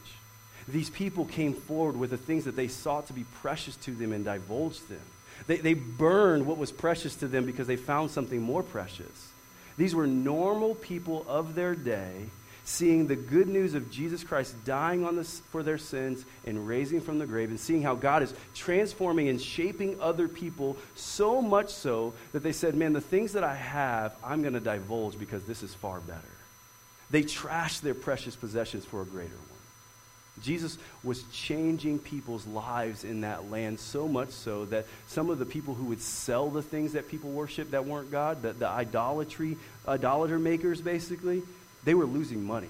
These 0.68 0.90
people 0.90 1.25
came 1.25 1.54
forward 1.54 1.97
with 1.97 2.11
the 2.11 2.16
things 2.16 2.44
that 2.44 2.56
they 2.56 2.68
sought 2.68 3.06
to 3.09 3.12
be 3.12 3.25
precious 3.40 3.76
to 3.76 3.92
them 3.92 4.12
and 4.12 4.25
divulged 4.25 4.88
them. 4.88 5.00
They, 5.47 5.56
they 5.56 5.75
burned 5.75 6.47
what 6.47 6.59
was 6.59 6.70
precious 6.70 7.16
to 7.16 7.28
them 7.28 7.47
because 7.47 7.66
they 7.66 7.76
found 7.76 8.11
something 8.11 8.40
more 8.40 8.62
precious. 8.62 9.28
These 9.76 9.94
were 9.94 10.06
normal 10.06 10.75
people 10.75 11.25
of 11.28 11.54
their 11.54 11.75
day 11.75 12.26
seeing 12.64 13.07
the 13.07 13.17
good 13.17 13.49
news 13.49 13.75
of 13.75 13.90
Jesus 13.90 14.25
Christ 14.25 14.55
dying 14.64 15.05
on 15.05 15.17
this, 15.17 15.40
for 15.50 15.62
their 15.62 15.79
sins 15.79 16.25
and 16.47 16.67
raising 16.67 17.00
from 17.00 17.19
the 17.19 17.26
grave, 17.26 17.50
and 17.50 17.61
seeing 17.61 17.83
how 17.83 17.95
God 17.95 18.23
is 18.23 18.35
transforming 18.55 19.29
and 19.29 19.40
shaping 19.40 20.00
other 20.00 20.29
people 20.29 20.76
so 20.95 21.43
much 21.43 21.71
so 21.71 22.14
that 22.33 22.43
they 22.43 22.52
said, 22.52 22.75
Man, 22.75 22.93
the 22.93 23.00
things 23.00 23.33
that 23.33 23.45
I 23.45 23.55
have, 23.55 24.14
I'm 24.23 24.43
going 24.43 24.55
to 24.55 24.61
divulge 24.61 25.19
because 25.19 25.45
this 25.45 25.62
is 25.62 25.75
far 25.75 26.00
better. 26.00 26.21
They 27.11 27.23
trashed 27.23 27.81
their 27.81 27.95
precious 27.95 28.37
possessions 28.37 28.85
for 28.85 29.02
a 29.02 29.07
greater 29.07 29.35
one. 29.35 29.50
Jesus 30.43 30.79
was 31.05 31.23
changing 31.33 31.99
people's 31.99 32.47
lives 32.47 33.05
in 33.05 33.23
that 33.23 33.50
land 33.50 33.79
so 33.79 34.09
much 34.09 34.31
so 34.31 34.64
that 34.67 34.87
some 35.07 35.31
of 35.31 35.38
the 35.38 35.45
people 35.45 35.75
who 35.75 35.87
would 35.87 36.00
sell 36.00 36.49
the 36.49 36.62
things 36.62 36.93
that 36.93 37.09
people 37.09 37.31
worship 37.31 37.73
that 37.73 37.85
weren't 37.85 38.11
God, 38.11 38.43
the, 38.43 38.52
the 38.52 38.69
idolatry, 38.69 39.57
idolater 39.87 40.38
makers 40.38 40.81
basically, 40.81 41.43
they 41.84 41.94
were 41.94 42.04
losing 42.04 42.44
money. 42.44 42.68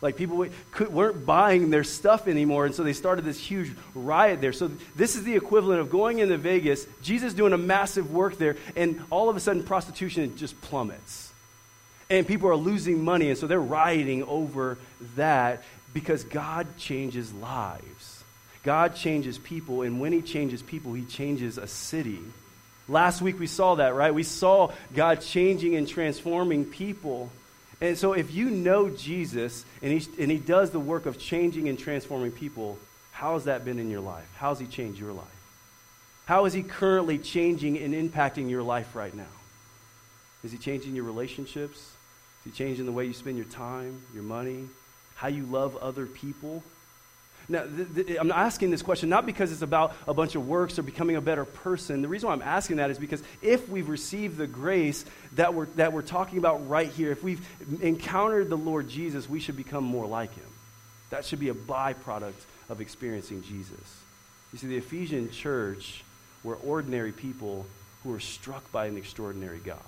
Like 0.00 0.16
people 0.16 0.46
could, 0.70 0.92
weren't 0.92 1.24
buying 1.24 1.70
their 1.70 1.82
stuff 1.82 2.28
anymore, 2.28 2.66
and 2.66 2.74
so 2.74 2.82
they 2.82 2.92
started 2.92 3.24
this 3.24 3.38
huge 3.38 3.72
riot 3.94 4.42
there. 4.42 4.52
So 4.52 4.70
this 4.94 5.16
is 5.16 5.24
the 5.24 5.34
equivalent 5.34 5.80
of 5.80 5.88
going 5.88 6.18
into 6.18 6.36
Vegas, 6.36 6.86
Jesus 7.02 7.32
doing 7.32 7.54
a 7.54 7.58
massive 7.58 8.12
work 8.12 8.36
there, 8.36 8.56
and 8.76 9.02
all 9.08 9.30
of 9.30 9.36
a 9.36 9.40
sudden 9.40 9.62
prostitution 9.62 10.36
just 10.36 10.60
plummets. 10.60 11.32
And 12.10 12.26
people 12.26 12.50
are 12.50 12.56
losing 12.56 13.02
money, 13.02 13.30
and 13.30 13.38
so 13.38 13.46
they're 13.46 13.58
rioting 13.58 14.24
over 14.24 14.76
that 15.16 15.62
because 15.94 16.22
God 16.24 16.66
changes 16.76 17.32
lives. 17.32 18.24
God 18.62 18.96
changes 18.96 19.38
people, 19.38 19.82
and 19.82 20.00
when 20.00 20.12
He 20.12 20.20
changes 20.20 20.60
people, 20.60 20.92
He 20.92 21.04
changes 21.04 21.56
a 21.56 21.66
city. 21.66 22.20
Last 22.88 23.22
week 23.22 23.38
we 23.38 23.46
saw 23.46 23.76
that, 23.76 23.94
right? 23.94 24.12
We 24.12 24.22
saw 24.22 24.72
God 24.94 25.22
changing 25.22 25.76
and 25.76 25.88
transforming 25.88 26.66
people. 26.66 27.30
And 27.80 27.98
so 27.98 28.12
if 28.12 28.32
you 28.32 28.50
know 28.50 28.88
Jesus 28.88 29.64
and 29.82 30.00
he, 30.00 30.08
and 30.22 30.30
he 30.30 30.38
does 30.38 30.70
the 30.70 30.80
work 30.80 31.06
of 31.06 31.18
changing 31.18 31.68
and 31.68 31.78
transforming 31.78 32.32
people, 32.32 32.78
how 33.14 33.34
has 33.34 33.44
that 33.44 33.64
been 33.64 33.78
in 33.78 33.90
your 33.90 34.00
life? 34.00 34.28
How 34.36 34.48
has 34.48 34.58
He 34.58 34.66
changed 34.66 34.98
your 34.98 35.12
life? 35.12 35.26
How 36.26 36.46
is 36.46 36.52
He 36.52 36.64
currently 36.64 37.16
changing 37.16 37.78
and 37.78 37.94
impacting 37.94 38.50
your 38.50 38.62
life 38.62 38.96
right 38.96 39.14
now? 39.14 39.22
Is 40.42 40.50
He 40.50 40.58
changing 40.58 40.96
your 40.96 41.04
relationships? 41.04 41.78
Is 41.78 41.92
He 42.44 42.50
changing 42.50 42.86
the 42.86 42.92
way 42.92 43.06
you 43.06 43.12
spend 43.12 43.36
your 43.36 43.46
time, 43.46 44.02
your 44.12 44.24
money, 44.24 44.68
how 45.14 45.28
you 45.28 45.44
love 45.44 45.76
other 45.76 46.06
people? 46.06 46.64
Now, 47.48 47.64
th- 47.64 48.06
th- 48.06 48.18
I'm 48.18 48.32
asking 48.32 48.70
this 48.70 48.82
question 48.82 49.08
not 49.08 49.26
because 49.26 49.52
it's 49.52 49.62
about 49.62 49.94
a 50.08 50.14
bunch 50.14 50.34
of 50.34 50.46
works 50.46 50.78
or 50.78 50.82
becoming 50.82 51.16
a 51.16 51.20
better 51.20 51.44
person. 51.44 52.02
The 52.02 52.08
reason 52.08 52.28
why 52.28 52.34
I'm 52.34 52.42
asking 52.42 52.76
that 52.78 52.90
is 52.90 52.98
because 52.98 53.22
if 53.42 53.68
we've 53.68 53.88
received 53.88 54.36
the 54.36 54.46
grace 54.46 55.04
that 55.34 55.52
we're, 55.52 55.66
that 55.76 55.92
we're 55.92 56.02
talking 56.02 56.38
about 56.38 56.68
right 56.68 56.88
here, 56.88 57.12
if 57.12 57.22
we've 57.22 57.46
encountered 57.82 58.48
the 58.48 58.56
Lord 58.56 58.88
Jesus, 58.88 59.28
we 59.28 59.40
should 59.40 59.56
become 59.56 59.84
more 59.84 60.06
like 60.06 60.34
him. 60.34 60.46
That 61.10 61.24
should 61.24 61.40
be 61.40 61.50
a 61.50 61.54
byproduct 61.54 62.32
of 62.68 62.80
experiencing 62.80 63.42
Jesus. 63.42 64.02
You 64.52 64.58
see, 64.58 64.66
the 64.68 64.76
Ephesian 64.78 65.30
church 65.30 66.02
were 66.42 66.56
ordinary 66.56 67.12
people 67.12 67.66
who 68.02 68.10
were 68.10 68.20
struck 68.20 68.70
by 68.72 68.86
an 68.86 68.96
extraordinary 68.96 69.58
God. 69.58 69.78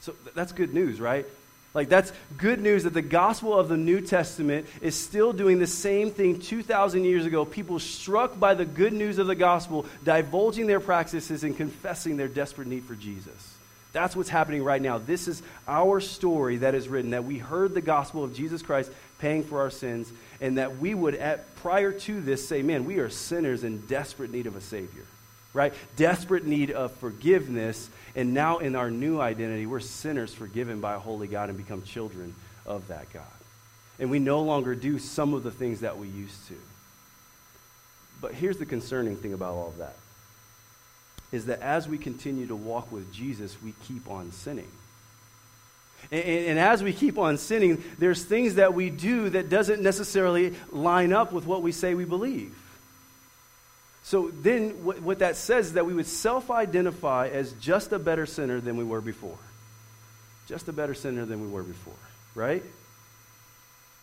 So 0.00 0.12
th- 0.12 0.34
that's 0.34 0.52
good 0.52 0.74
news, 0.74 1.00
right? 1.00 1.26
Like, 1.74 1.88
that's 1.88 2.12
good 2.38 2.60
news 2.60 2.84
that 2.84 2.94
the 2.94 3.02
gospel 3.02 3.56
of 3.56 3.68
the 3.68 3.76
New 3.76 4.00
Testament 4.00 4.66
is 4.80 4.94
still 4.94 5.32
doing 5.32 5.58
the 5.58 5.66
same 5.66 6.10
thing 6.10 6.40
2,000 6.40 7.04
years 7.04 7.26
ago. 7.26 7.44
People 7.44 7.78
struck 7.78 8.40
by 8.40 8.54
the 8.54 8.64
good 8.64 8.92
news 8.92 9.18
of 9.18 9.26
the 9.26 9.34
gospel, 9.34 9.84
divulging 10.02 10.66
their 10.66 10.80
practices 10.80 11.44
and 11.44 11.56
confessing 11.56 12.16
their 12.16 12.28
desperate 12.28 12.68
need 12.68 12.84
for 12.84 12.94
Jesus. 12.94 13.54
That's 13.92 14.16
what's 14.16 14.28
happening 14.28 14.64
right 14.64 14.80
now. 14.80 14.98
This 14.98 15.28
is 15.28 15.42
our 15.66 16.00
story 16.00 16.58
that 16.58 16.74
is 16.74 16.88
written 16.88 17.10
that 17.10 17.24
we 17.24 17.38
heard 17.38 17.74
the 17.74 17.80
gospel 17.80 18.24
of 18.24 18.34
Jesus 18.34 18.62
Christ 18.62 18.90
paying 19.18 19.44
for 19.44 19.60
our 19.60 19.70
sins, 19.70 20.10
and 20.40 20.58
that 20.58 20.78
we 20.78 20.94
would, 20.94 21.16
at, 21.16 21.54
prior 21.56 21.92
to 21.92 22.20
this, 22.20 22.46
say, 22.46 22.62
man, 22.62 22.84
we 22.84 22.98
are 22.98 23.10
sinners 23.10 23.64
in 23.64 23.80
desperate 23.86 24.30
need 24.30 24.46
of 24.46 24.56
a 24.56 24.60
Savior 24.60 25.04
right? 25.52 25.72
Desperate 25.96 26.44
need 26.44 26.70
of 26.70 26.92
forgiveness. 26.92 27.88
And 28.14 28.34
now 28.34 28.58
in 28.58 28.76
our 28.76 28.90
new 28.90 29.20
identity, 29.20 29.66
we're 29.66 29.80
sinners 29.80 30.34
forgiven 30.34 30.80
by 30.80 30.94
a 30.94 30.98
holy 30.98 31.26
God 31.26 31.48
and 31.48 31.58
become 31.58 31.82
children 31.82 32.34
of 32.66 32.88
that 32.88 33.12
God. 33.12 33.24
And 33.98 34.10
we 34.10 34.18
no 34.18 34.42
longer 34.42 34.74
do 34.74 34.98
some 34.98 35.34
of 35.34 35.42
the 35.42 35.50
things 35.50 35.80
that 35.80 35.98
we 35.98 36.08
used 36.08 36.48
to. 36.48 36.54
But 38.20 38.34
here's 38.34 38.58
the 38.58 38.66
concerning 38.66 39.16
thing 39.16 39.32
about 39.32 39.54
all 39.54 39.68
of 39.68 39.78
that 39.78 39.96
is 41.30 41.46
that 41.46 41.60
as 41.60 41.86
we 41.86 41.98
continue 41.98 42.46
to 42.46 42.56
walk 42.56 42.90
with 42.90 43.12
Jesus, 43.12 43.56
we 43.62 43.74
keep 43.86 44.08
on 44.08 44.32
sinning. 44.32 44.70
And, 46.10 46.24
and, 46.24 46.58
as 46.58 46.82
we 46.82 46.92
keep 46.92 47.18
on 47.18 47.36
sinning, 47.36 47.82
there's 47.98 48.24
things 48.24 48.54
that 48.54 48.72
we 48.72 48.88
do 48.88 49.28
that 49.30 49.50
doesn't 49.50 49.82
necessarily 49.82 50.54
line 50.70 51.12
up 51.12 51.32
with 51.32 51.44
what 51.44 51.60
we 51.60 51.72
say 51.72 51.94
we 51.94 52.04
believe. 52.04 52.54
So 54.08 54.30
then, 54.32 54.84
what, 54.84 55.02
what 55.02 55.18
that 55.18 55.36
says 55.36 55.66
is 55.66 55.72
that 55.74 55.84
we 55.84 55.92
would 55.92 56.06
self 56.06 56.50
identify 56.50 57.28
as 57.28 57.52
just 57.60 57.92
a 57.92 57.98
better 57.98 58.24
sinner 58.24 58.58
than 58.58 58.78
we 58.78 58.84
were 58.84 59.02
before. 59.02 59.36
Just 60.46 60.66
a 60.66 60.72
better 60.72 60.94
sinner 60.94 61.26
than 61.26 61.42
we 61.42 61.48
were 61.48 61.62
before, 61.62 61.92
right? 62.34 62.62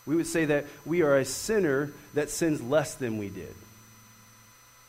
We 0.06 0.16
would 0.16 0.28
say 0.28 0.46
that 0.46 0.68
we 0.86 1.02
are 1.02 1.18
a 1.18 1.26
sinner 1.26 1.92
that 2.14 2.30
sins 2.30 2.62
less 2.62 2.94
than 2.94 3.18
we 3.18 3.30
did. 3.30 3.56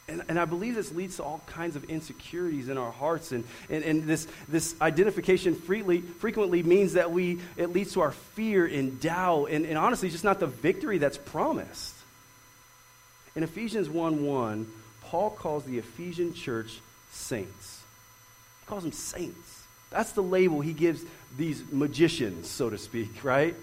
And, 0.07 0.22
and 0.29 0.38
I 0.38 0.44
believe 0.44 0.74
this 0.74 0.92
leads 0.92 1.16
to 1.16 1.22
all 1.22 1.40
kinds 1.46 1.76
of 1.76 1.85
insecurities 1.85 2.68
in 2.68 2.76
our 2.76 2.92
hearts. 2.92 3.33
And, 3.33 3.44
and, 3.70 3.85
and 3.85 4.02
this, 4.05 4.29
this 4.50 4.79
identification 4.83 5.55
freely, 5.55 6.02
frequently 6.02 6.62
means 6.62 6.92
that 6.92 7.11
we, 7.11 7.40
it 7.57 7.72
leads 7.72 7.94
to 7.94 8.02
our 8.02 8.12
fear 8.12 8.66
and 8.66 9.00
doubt, 9.00 9.46
and, 9.46 9.64
and 9.64 9.79
honestly, 9.79 10.11
just 10.11 10.24
not 10.24 10.40
the 10.40 10.46
victory 10.46 10.98
that's 10.98 11.16
promised. 11.16 11.94
In 13.35 13.42
Ephesians 13.42 13.88
1 13.88 14.22
1, 14.26 14.66
Paul 15.06 15.30
calls 15.30 15.64
the 15.64 15.78
Ephesian 15.78 16.34
church 16.34 16.80
saints. 17.10 17.82
He 18.60 18.66
calls 18.66 18.82
them 18.82 18.92
saints. 18.92 19.62
That's 19.90 20.12
the 20.12 20.22
label 20.22 20.60
he 20.60 20.72
gives 20.72 21.02
these 21.36 21.62
magicians, 21.70 22.48
so 22.50 22.70
to 22.70 22.78
speak, 22.78 23.08
right? 23.24 23.54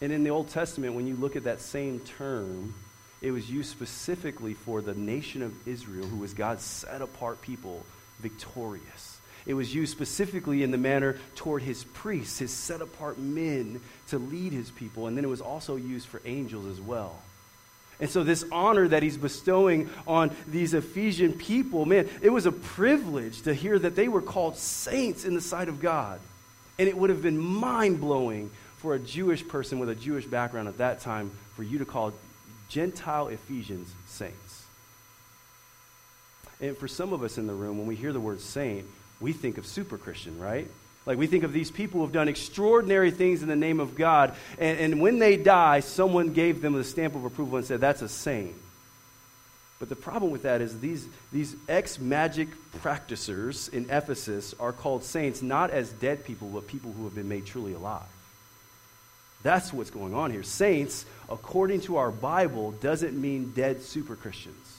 And 0.00 0.10
in 0.12 0.24
the 0.24 0.30
Old 0.30 0.48
Testament, 0.48 0.94
when 0.94 1.06
you 1.06 1.14
look 1.14 1.36
at 1.36 1.44
that 1.44 1.60
same 1.60 2.00
term, 2.00 2.74
it 3.20 3.30
was 3.30 3.48
used 3.48 3.70
specifically 3.70 4.54
for 4.54 4.80
the 4.80 4.94
nation 4.94 5.42
of 5.42 5.52
Israel, 5.68 6.06
who 6.06 6.16
was 6.16 6.34
God's 6.34 6.64
set 6.64 7.02
apart 7.02 7.40
people, 7.40 7.84
victorious. 8.18 9.20
It 9.44 9.54
was 9.54 9.74
used 9.74 9.92
specifically 9.92 10.62
in 10.62 10.70
the 10.70 10.78
manner 10.78 11.18
toward 11.36 11.62
his 11.62 11.84
priests, 11.84 12.38
his 12.38 12.52
set 12.52 12.80
apart 12.80 13.18
men 13.18 13.80
to 14.08 14.18
lead 14.18 14.52
his 14.52 14.70
people. 14.70 15.06
And 15.06 15.16
then 15.16 15.24
it 15.24 15.28
was 15.28 15.40
also 15.40 15.76
used 15.76 16.08
for 16.08 16.20
angels 16.24 16.66
as 16.66 16.80
well. 16.80 17.20
And 18.02 18.10
so, 18.10 18.24
this 18.24 18.44
honor 18.50 18.88
that 18.88 19.04
he's 19.04 19.16
bestowing 19.16 19.88
on 20.08 20.34
these 20.48 20.74
Ephesian 20.74 21.34
people, 21.34 21.86
man, 21.86 22.08
it 22.20 22.30
was 22.30 22.46
a 22.46 22.52
privilege 22.52 23.42
to 23.42 23.54
hear 23.54 23.78
that 23.78 23.94
they 23.94 24.08
were 24.08 24.20
called 24.20 24.56
saints 24.56 25.24
in 25.24 25.36
the 25.36 25.40
sight 25.40 25.68
of 25.68 25.80
God. 25.80 26.18
And 26.80 26.88
it 26.88 26.96
would 26.98 27.10
have 27.10 27.22
been 27.22 27.38
mind 27.38 28.00
blowing 28.00 28.50
for 28.78 28.94
a 28.94 28.98
Jewish 28.98 29.46
person 29.46 29.78
with 29.78 29.88
a 29.88 29.94
Jewish 29.94 30.26
background 30.26 30.66
at 30.66 30.78
that 30.78 30.98
time 30.98 31.30
for 31.54 31.62
you 31.62 31.78
to 31.78 31.84
call 31.84 32.12
Gentile 32.68 33.28
Ephesians 33.28 33.88
saints. 34.08 34.64
And 36.60 36.76
for 36.76 36.88
some 36.88 37.12
of 37.12 37.22
us 37.22 37.38
in 37.38 37.46
the 37.46 37.54
room, 37.54 37.78
when 37.78 37.86
we 37.86 37.94
hear 37.94 38.12
the 38.12 38.18
word 38.18 38.40
saint, 38.40 38.84
we 39.20 39.32
think 39.32 39.58
of 39.58 39.66
super 39.66 39.96
Christian, 39.96 40.40
right? 40.40 40.66
Like 41.04 41.18
we 41.18 41.26
think 41.26 41.44
of 41.44 41.52
these 41.52 41.70
people 41.70 41.98
who 41.98 42.06
have 42.06 42.12
done 42.12 42.28
extraordinary 42.28 43.10
things 43.10 43.42
in 43.42 43.48
the 43.48 43.56
name 43.56 43.80
of 43.80 43.96
God, 43.96 44.34
and, 44.58 44.78
and 44.78 45.00
when 45.00 45.18
they 45.18 45.36
die, 45.36 45.80
someone 45.80 46.32
gave 46.32 46.62
them 46.62 46.74
the 46.74 46.84
stamp 46.84 47.16
of 47.16 47.24
approval 47.24 47.56
and 47.58 47.66
said, 47.66 47.80
That's 47.80 48.02
a 48.02 48.08
saint. 48.08 48.54
But 49.80 49.88
the 49.88 49.96
problem 49.96 50.30
with 50.30 50.42
that 50.42 50.60
is 50.60 50.78
these, 50.78 51.04
these 51.32 51.56
ex 51.68 51.98
magic 51.98 52.48
practicers 52.82 53.66
in 53.66 53.90
Ephesus 53.90 54.54
are 54.60 54.72
called 54.72 55.02
saints 55.02 55.42
not 55.42 55.70
as 55.70 55.90
dead 55.90 56.24
people, 56.24 56.48
but 56.48 56.68
people 56.68 56.92
who 56.92 57.02
have 57.02 57.16
been 57.16 57.28
made 57.28 57.46
truly 57.46 57.72
alive. 57.72 58.06
That's 59.42 59.72
what's 59.72 59.90
going 59.90 60.14
on 60.14 60.30
here. 60.30 60.44
Saints, 60.44 61.04
according 61.28 61.80
to 61.82 61.96
our 61.96 62.12
Bible, 62.12 62.70
doesn't 62.70 63.20
mean 63.20 63.52
dead 63.56 63.82
super 63.82 64.14
Christians. 64.14 64.78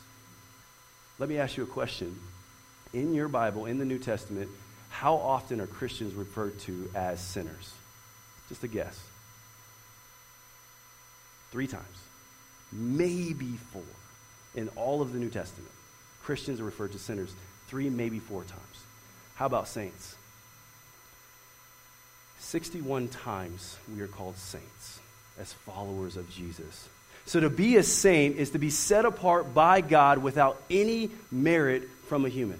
Let 1.19 1.27
me 1.27 1.37
ask 1.37 1.57
you 1.57 1.63
a 1.63 1.67
question. 1.67 2.17
In 2.93 3.13
your 3.13 3.27
Bible, 3.27 3.65
in 3.65 3.79
the 3.79 3.85
New 3.85 3.99
Testament, 3.99 4.49
how 4.93 5.15
often 5.15 5.59
are 5.59 5.65
Christians 5.65 6.13
referred 6.13 6.59
to 6.59 6.87
as 6.93 7.19
sinners? 7.19 7.73
Just 8.47 8.63
a 8.63 8.67
guess. 8.67 8.97
Three 11.51 11.65
times. 11.65 11.97
Maybe 12.71 13.57
four. 13.71 13.81
In 14.53 14.69
all 14.75 15.01
of 15.01 15.11
the 15.11 15.17
New 15.17 15.31
Testament, 15.31 15.71
Christians 16.23 16.61
are 16.61 16.63
referred 16.63 16.91
to 16.91 16.99
sinners 16.99 17.33
three, 17.67 17.89
maybe 17.89 18.19
four 18.19 18.43
times. 18.43 18.83
How 19.33 19.47
about 19.47 19.67
saints? 19.67 20.15
61 22.37 23.07
times 23.07 23.77
we 23.93 23.99
are 24.01 24.07
called 24.07 24.37
saints 24.37 24.99
as 25.39 25.51
followers 25.51 26.17
of 26.17 26.29
Jesus. 26.29 26.87
So 27.25 27.39
to 27.39 27.49
be 27.49 27.77
a 27.77 27.83
saint 27.83 28.37
is 28.37 28.51
to 28.51 28.59
be 28.59 28.69
set 28.69 29.05
apart 29.05 29.55
by 29.55 29.81
God 29.81 30.19
without 30.19 30.61
any 30.69 31.09
merit 31.31 31.89
from 32.07 32.25
a 32.25 32.29
human. 32.29 32.59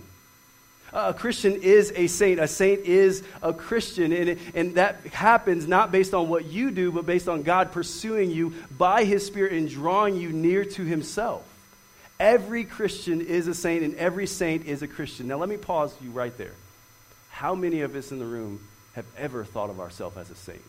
A 0.94 1.14
Christian 1.14 1.62
is 1.64 1.92
a 1.96 2.06
saint. 2.06 2.40
A 2.40 2.48
saint 2.48 2.82
is 2.82 3.24
a 3.42 3.52
Christian. 3.52 4.14
And, 4.14 4.40
and 4.54 4.76
that 4.76 5.02
happens 5.08 5.68
not 5.68 5.92
based 5.92 6.14
on 6.14 6.30
what 6.30 6.46
you 6.46 6.70
do, 6.70 6.92
but 6.92 7.06
based 7.06 7.28
on 7.28 7.42
God 7.42 7.72
pursuing 7.72 8.30
you 8.30 8.54
by 8.78 9.04
his 9.04 9.26
Spirit 9.26 9.54
and 9.54 9.68
drawing 9.68 10.16
you 10.18 10.32
near 10.32 10.64
to 10.64 10.84
himself. 10.84 11.44
Every 12.20 12.64
Christian 12.64 13.22
is 13.22 13.48
a 13.48 13.56
saint, 13.56 13.84
and 13.84 13.96
every 13.96 14.28
saint 14.28 14.68
is 14.68 14.84
a 14.84 14.88
Christian. 14.88 15.28
Now, 15.28 15.38
let 15.38 15.50
me 15.50 15.58
pause 15.58 15.94
you 16.02 16.12
right 16.12 16.38
there. 16.38 16.54
How 17.32 17.56
many 17.56 17.82
of 17.82 17.96
us 17.96 18.12
in 18.12 18.20
the 18.20 18.26
room 18.26 18.62
have 18.94 19.06
ever 19.18 19.44
thought 19.44 19.72
of 19.72 19.80
ourselves 19.80 20.16
as 20.18 20.30
a 20.30 20.36
saint? 20.36 20.62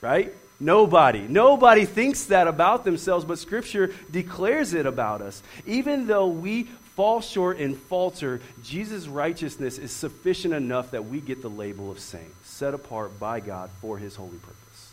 Right? 0.00 0.34
Nobody. 0.58 1.20
Nobody 1.20 1.84
thinks 1.84 2.24
that 2.24 2.48
about 2.48 2.84
themselves, 2.84 3.24
but 3.24 3.38
Scripture 3.38 3.92
declares 4.10 4.72
it 4.74 4.86
about 4.86 5.20
us. 5.20 5.42
Even 5.66 6.06
though 6.06 6.28
we 6.28 6.64
fall 6.94 7.20
short 7.20 7.58
and 7.58 7.76
falter, 7.76 8.40
Jesus' 8.62 9.06
righteousness 9.06 9.76
is 9.76 9.92
sufficient 9.92 10.54
enough 10.54 10.92
that 10.92 11.06
we 11.06 11.20
get 11.20 11.42
the 11.42 11.50
label 11.50 11.90
of 11.90 11.98
saints, 11.98 12.48
set 12.48 12.72
apart 12.72 13.20
by 13.20 13.40
God 13.40 13.68
for 13.82 13.98
his 13.98 14.16
holy 14.16 14.38
purpose. 14.38 14.92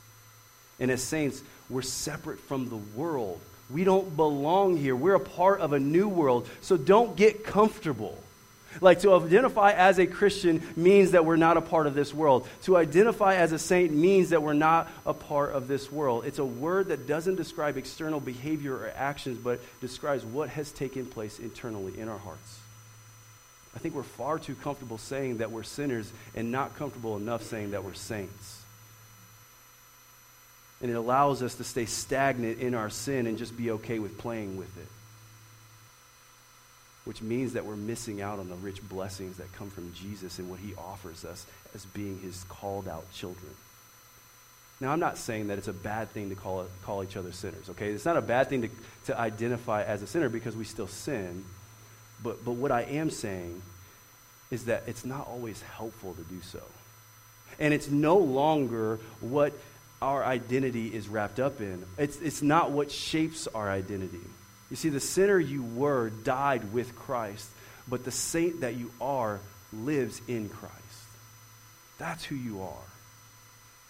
And 0.79 0.91
as 0.91 1.01
saints, 1.01 1.41
we're 1.69 1.81
separate 1.81 2.41
from 2.41 2.67
the 2.67 2.99
world. 2.99 3.39
We 3.69 3.85
don't 3.85 4.17
belong 4.17 4.75
here. 4.75 4.95
We're 4.95 5.15
a 5.15 5.19
part 5.19 5.61
of 5.61 5.71
a 5.71 5.79
new 5.79 6.09
world. 6.09 6.49
So 6.59 6.75
don't 6.75 7.15
get 7.15 7.45
comfortable. 7.45 8.21
Like 8.81 9.01
to 9.01 9.13
identify 9.13 9.71
as 9.71 9.99
a 9.99 10.07
Christian 10.07 10.63
means 10.75 11.11
that 11.11 11.25
we're 11.25 11.35
not 11.35 11.57
a 11.57 11.61
part 11.61 11.87
of 11.87 11.95
this 11.95 12.13
world. 12.13 12.47
To 12.63 12.77
identify 12.77 13.35
as 13.35 13.51
a 13.51 13.59
saint 13.59 13.91
means 13.93 14.29
that 14.29 14.41
we're 14.41 14.53
not 14.53 14.89
a 15.05 15.13
part 15.13 15.53
of 15.53 15.67
this 15.67 15.91
world. 15.91 16.25
It's 16.25 16.39
a 16.39 16.45
word 16.45 16.87
that 16.87 17.07
doesn't 17.07 17.35
describe 17.35 17.77
external 17.77 18.19
behavior 18.19 18.75
or 18.75 18.91
actions, 18.95 19.37
but 19.37 19.59
describes 19.81 20.25
what 20.25 20.49
has 20.49 20.71
taken 20.71 21.05
place 21.05 21.39
internally 21.39 21.99
in 21.99 22.09
our 22.09 22.17
hearts. 22.17 22.59
I 23.75 23.79
think 23.79 23.95
we're 23.95 24.03
far 24.03 24.39
too 24.39 24.55
comfortable 24.55 24.97
saying 24.97 25.37
that 25.37 25.51
we're 25.51 25.63
sinners 25.63 26.11
and 26.35 26.51
not 26.51 26.75
comfortable 26.75 27.17
enough 27.17 27.43
saying 27.43 27.71
that 27.71 27.83
we're 27.83 27.93
saints. 27.93 28.61
And 30.81 30.91
it 30.91 30.95
allows 30.95 31.41
us 31.41 31.55
to 31.55 31.63
stay 31.63 31.85
stagnant 31.85 32.59
in 32.59 32.75
our 32.75 32.89
sin 32.89 33.25
and 33.25 33.37
just 33.37 33.55
be 33.55 33.71
okay 33.71 33.99
with 33.99 34.17
playing 34.17 34.57
with 34.57 34.75
it 34.77 34.87
which 37.05 37.21
means 37.21 37.53
that 37.53 37.65
we're 37.65 37.75
missing 37.75 38.21
out 38.21 38.39
on 38.39 38.49
the 38.49 38.55
rich 38.55 38.81
blessings 38.87 39.37
that 39.37 39.51
come 39.53 39.69
from 39.69 39.93
Jesus 39.93 40.39
and 40.39 40.49
what 40.49 40.59
he 40.59 40.73
offers 40.75 41.25
us 41.25 41.45
as 41.75 41.85
being 41.85 42.19
his 42.19 42.43
called 42.45 42.87
out 42.87 43.11
children. 43.13 43.51
Now, 44.79 44.91
I'm 44.91 44.99
not 44.99 45.17
saying 45.17 45.47
that 45.47 45.57
it's 45.57 45.67
a 45.67 45.73
bad 45.73 46.09
thing 46.11 46.29
to 46.29 46.35
call, 46.35 46.65
call 46.83 47.03
each 47.03 47.15
other 47.15 47.31
sinners, 47.31 47.69
okay? 47.69 47.91
It's 47.91 48.05
not 48.05 48.17
a 48.17 48.21
bad 48.21 48.49
thing 48.49 48.63
to, 48.63 48.69
to 49.05 49.19
identify 49.19 49.83
as 49.83 50.01
a 50.01 50.07
sinner 50.07 50.29
because 50.29 50.55
we 50.55 50.65
still 50.65 50.87
sin. 50.87 51.45
But, 52.21 52.43
but 52.43 52.53
what 52.53 52.71
I 52.71 52.81
am 52.81 53.09
saying 53.09 53.61
is 54.51 54.65
that 54.65 54.83
it's 54.87 55.05
not 55.05 55.27
always 55.27 55.61
helpful 55.61 56.13
to 56.13 56.21
do 56.23 56.41
so. 56.41 56.61
And 57.59 57.73
it's 57.73 57.89
no 57.89 58.17
longer 58.17 58.99
what 59.19 59.53
our 60.01 60.23
identity 60.23 60.93
is 60.93 61.07
wrapped 61.07 61.39
up 61.39 61.61
in, 61.61 61.85
it's, 61.97 62.17
it's 62.19 62.41
not 62.41 62.71
what 62.71 62.91
shapes 62.91 63.47
our 63.55 63.69
identity. 63.69 64.19
You 64.73 64.77
see, 64.77 64.89
the 64.89 64.99
sinner 64.99 65.37
you 65.37 65.61
were 65.61 66.09
died 66.09 66.73
with 66.73 66.95
Christ, 66.95 67.47
but 67.87 68.03
the 68.03 68.09
saint 68.09 68.61
that 68.61 68.75
you 68.75 68.89
are 68.99 69.39
lives 69.71 70.19
in 70.27 70.49
Christ. 70.49 70.73
That's 71.99 72.23
who 72.23 72.33
you 72.33 72.63
are. 72.63 72.87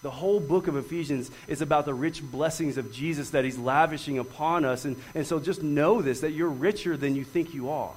The 0.02 0.12
whole 0.12 0.41
book 0.41 0.67
of 0.67 0.76
Ephesians 0.76 1.32
is 1.48 1.62
about 1.62 1.86
the 1.86 1.93
rich 1.93 2.22
blessings 2.22 2.78
of 2.78 2.91
Jesus 2.91 3.30
that 3.30 3.46
he's 3.46 3.58
lavishing 3.58 4.19
upon 4.19 4.65
us. 4.65 4.84
And, 4.84 4.98
and 5.15 5.26
so 5.26 5.39
just 5.39 5.63
know 5.63 6.02
this 6.02 6.19
that 6.19 6.32
you're 6.32 6.50
richer 6.50 6.98
than 6.98 7.15
you 7.15 7.24
think 7.24 7.54
you 7.54 7.69
are. 7.69 7.96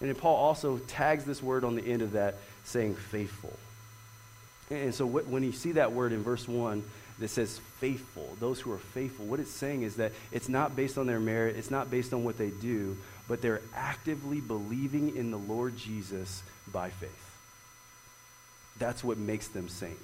And 0.00 0.08
then 0.08 0.16
Paul 0.16 0.36
also 0.36 0.78
tags 0.78 1.26
this 1.26 1.42
word 1.42 1.64
on 1.64 1.76
the 1.76 1.82
end 1.82 2.00
of 2.00 2.12
that, 2.12 2.36
saying 2.64 2.94
faithful. 2.94 3.58
And 4.70 4.94
so 4.94 5.04
when 5.04 5.42
you 5.42 5.52
see 5.52 5.72
that 5.72 5.92
word 5.92 6.12
in 6.12 6.22
verse 6.22 6.48
1, 6.48 6.82
that 7.20 7.28
says 7.28 7.60
faithful, 7.78 8.36
those 8.40 8.60
who 8.60 8.72
are 8.72 8.78
faithful. 8.78 9.26
What 9.26 9.40
it's 9.40 9.50
saying 9.50 9.82
is 9.82 9.96
that 9.96 10.12
it's 10.32 10.48
not 10.48 10.74
based 10.74 10.98
on 10.98 11.06
their 11.06 11.20
merit, 11.20 11.56
it's 11.56 11.70
not 11.70 11.90
based 11.90 12.12
on 12.12 12.24
what 12.24 12.38
they 12.38 12.50
do, 12.50 12.96
but 13.28 13.42
they're 13.42 13.60
actively 13.74 14.40
believing 14.40 15.14
in 15.16 15.30
the 15.30 15.38
Lord 15.38 15.76
Jesus 15.76 16.42
by 16.72 16.88
faith. 16.88 17.10
That's 18.78 19.04
what 19.04 19.18
makes 19.18 19.48
them 19.48 19.68
saintly. 19.68 19.98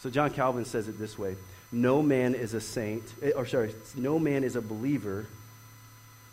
So 0.00 0.10
John 0.10 0.30
Calvin 0.30 0.66
says 0.66 0.88
it 0.88 0.98
this 0.98 1.18
way 1.18 1.36
No 1.72 2.02
man 2.02 2.34
is 2.34 2.54
a 2.54 2.60
saint, 2.60 3.02
eh, 3.22 3.32
or 3.34 3.46
sorry, 3.46 3.74
no 3.96 4.18
man 4.18 4.44
is 4.44 4.56
a 4.56 4.62
believer 4.62 5.26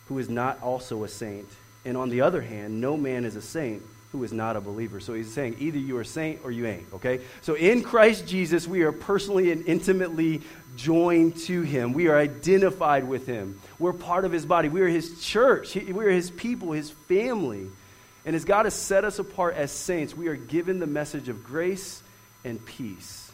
who 0.07 0.19
is 0.19 0.29
not 0.29 0.61
also 0.61 1.03
a 1.03 1.07
saint. 1.07 1.47
And 1.85 1.95
on 1.95 2.09
the 2.09 2.21
other 2.21 2.41
hand, 2.41 2.81
no 2.81 2.97
man 2.97 3.25
is 3.25 3.35
a 3.35 3.41
saint 3.41 3.81
who 4.15 4.23
is 4.23 4.31
not 4.31 4.55
a 4.55 4.61
believer. 4.61 5.01
So 5.01 5.13
he's 5.13 5.33
saying 5.33 5.57
either 5.59 5.77
you 5.77 5.97
are 5.97 6.05
saint 6.05 6.39
or 6.45 6.51
you 6.51 6.65
ain't, 6.65 6.85
okay? 6.93 7.19
So 7.41 7.55
in 7.55 7.83
Christ 7.83 8.25
Jesus, 8.25 8.65
we 8.65 8.83
are 8.83 8.93
personally 8.93 9.51
and 9.51 9.67
intimately 9.67 10.41
joined 10.77 11.35
to 11.41 11.61
him. 11.61 11.91
We 11.91 12.07
are 12.07 12.17
identified 12.17 13.05
with 13.07 13.27
him. 13.27 13.59
We're 13.77 13.93
part 13.93 14.23
of 14.23 14.31
his 14.31 14.45
body. 14.45 14.69
We 14.69 14.81
are 14.81 14.87
his 14.87 15.21
church. 15.21 15.75
We 15.75 16.05
are 16.05 16.09
his 16.09 16.31
people, 16.31 16.71
his 16.71 16.91
family. 16.91 17.67
And 18.25 18.35
as 18.35 18.45
God 18.45 18.65
has 18.65 18.73
set 18.73 19.03
us 19.03 19.19
apart 19.19 19.55
as 19.55 19.71
saints, 19.71 20.15
we 20.15 20.29
are 20.29 20.35
given 20.35 20.79
the 20.79 20.87
message 20.87 21.27
of 21.27 21.43
grace 21.43 22.01
and 22.45 22.63
peace. 22.65 23.29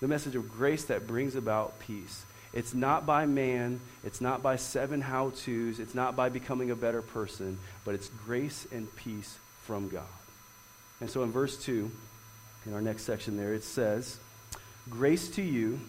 The 0.00 0.08
message 0.08 0.36
of 0.36 0.52
grace 0.52 0.84
that 0.84 1.08
brings 1.08 1.34
about 1.34 1.80
peace. 1.80 2.24
It's 2.52 2.74
not 2.74 3.06
by 3.06 3.26
man, 3.26 3.80
it's 4.04 4.20
not 4.20 4.40
by 4.42 4.54
seven 4.54 5.00
how 5.00 5.30
to's, 5.30 5.80
it's 5.80 5.94
not 5.96 6.14
by 6.14 6.28
becoming 6.28 6.70
a 6.70 6.76
better 6.76 7.02
person, 7.02 7.58
but 7.84 7.94
it's 7.94 8.08
grace 8.24 8.68
and 8.72 8.94
peace 8.96 9.36
from 9.66 9.88
God. 9.88 10.04
And 11.00 11.10
so 11.10 11.22
in 11.22 11.32
verse 11.32 11.56
2, 11.64 11.90
in 12.66 12.74
our 12.74 12.80
next 12.80 13.02
section 13.02 13.36
there, 13.36 13.54
it 13.54 13.64
says, 13.64 14.18
Grace 14.88 15.28
to 15.30 15.42
you 15.42 15.80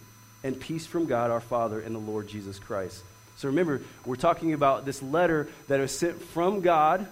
and 0.44 0.58
peace 0.58 0.86
from 0.86 1.06
God 1.06 1.30
our 1.30 1.40
Father 1.40 1.80
and 1.80 1.94
the 1.94 2.00
Lord 2.00 2.28
Jesus 2.28 2.58
Christ. 2.58 3.02
So 3.36 3.48
remember, 3.48 3.80
we're 4.04 4.16
talking 4.16 4.52
about 4.52 4.84
this 4.84 5.02
letter 5.02 5.48
that 5.68 5.78
was 5.78 5.96
sent 5.96 6.20
from 6.20 6.60
God 6.60 7.06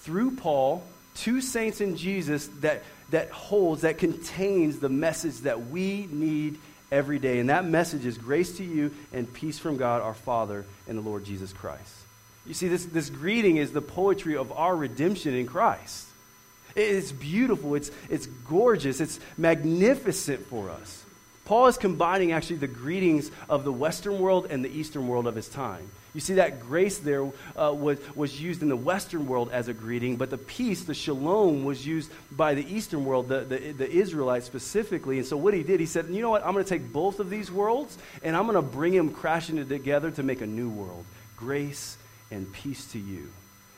through 0.00 0.36
Paul 0.36 0.84
to 1.16 1.40
saints 1.40 1.80
in 1.80 1.96
Jesus 1.96 2.46
that, 2.60 2.82
that 3.10 3.30
holds, 3.30 3.82
that 3.82 3.98
contains 3.98 4.78
the 4.78 4.88
message 4.88 5.38
that 5.40 5.68
we 5.68 6.06
need 6.10 6.58
every 6.92 7.18
day. 7.18 7.38
And 7.38 7.48
that 7.48 7.64
message 7.64 8.04
is 8.04 8.18
grace 8.18 8.56
to 8.58 8.64
you 8.64 8.92
and 9.12 9.32
peace 9.32 9.58
from 9.58 9.76
God 9.76 10.02
our 10.02 10.14
Father 10.14 10.64
and 10.86 10.98
the 10.98 11.02
Lord 11.02 11.24
Jesus 11.24 11.52
Christ. 11.52 11.94
You 12.46 12.54
see, 12.54 12.68
this, 12.68 12.84
this 12.86 13.10
greeting 13.10 13.56
is 13.56 13.72
the 13.72 13.82
poetry 13.82 14.36
of 14.36 14.52
our 14.52 14.74
redemption 14.74 15.34
in 15.34 15.46
Christ. 15.46 16.06
It's 16.74 17.12
beautiful, 17.12 17.74
it's, 17.74 17.90
it's 18.08 18.26
gorgeous, 18.26 19.00
it's 19.00 19.20
magnificent 19.36 20.46
for 20.46 20.70
us. 20.70 21.04
Paul 21.44 21.66
is 21.66 21.76
combining 21.76 22.32
actually 22.32 22.56
the 22.56 22.68
greetings 22.68 23.30
of 23.48 23.64
the 23.64 23.72
Western 23.72 24.20
world 24.20 24.46
and 24.50 24.64
the 24.64 24.70
Eastern 24.70 25.08
world 25.08 25.26
of 25.26 25.34
his 25.34 25.48
time. 25.48 25.90
You 26.14 26.20
see, 26.20 26.34
that 26.34 26.60
grace 26.60 26.98
there 26.98 27.24
uh, 27.56 27.72
was, 27.72 27.98
was 28.16 28.40
used 28.40 28.62
in 28.62 28.68
the 28.68 28.76
Western 28.76 29.26
world 29.26 29.50
as 29.52 29.68
a 29.68 29.72
greeting, 29.72 30.16
but 30.16 30.30
the 30.30 30.38
peace, 30.38 30.84
the 30.84 30.94
shalom, 30.94 31.64
was 31.64 31.86
used 31.86 32.10
by 32.32 32.54
the 32.54 32.64
Eastern 32.72 33.04
world, 33.04 33.28
the, 33.28 33.40
the, 33.40 33.72
the 33.72 33.90
Israelites 33.90 34.46
specifically. 34.46 35.18
And 35.18 35.26
so, 35.26 35.36
what 35.36 35.54
he 35.54 35.62
did, 35.62 35.78
he 35.78 35.86
said, 35.86 36.06
You 36.08 36.20
know 36.22 36.30
what? 36.30 36.44
I'm 36.44 36.52
going 36.52 36.64
to 36.64 36.68
take 36.68 36.92
both 36.92 37.20
of 37.20 37.30
these 37.30 37.50
worlds 37.50 37.96
and 38.24 38.36
I'm 38.36 38.44
going 38.46 38.56
to 38.56 38.62
bring 38.62 38.92
them 38.92 39.12
crashing 39.12 39.68
together 39.68 40.10
to 40.12 40.22
make 40.22 40.40
a 40.40 40.46
new 40.46 40.68
world. 40.68 41.04
Grace 41.36 41.96
and 42.30 42.52
peace 42.52 42.90
to 42.92 42.98
you. 42.98 43.30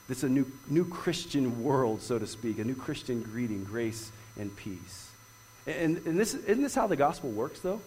It's 0.08 0.22
a 0.22 0.28
new, 0.28 0.50
new 0.68 0.84
Christian 0.84 1.62
world, 1.62 2.02
so 2.02 2.18
to 2.18 2.26
speak, 2.26 2.58
a 2.58 2.64
new 2.64 2.74
Christian 2.74 3.22
greeting, 3.22 3.64
grace 3.64 4.10
and 4.38 4.54
peace. 4.54 5.10
And, 5.66 5.98
and 6.06 6.18
this, 6.18 6.34
isn't 6.34 6.62
this 6.62 6.74
how 6.74 6.86
the 6.86 6.96
gospel 6.96 7.30
works, 7.30 7.60
though? 7.60 7.80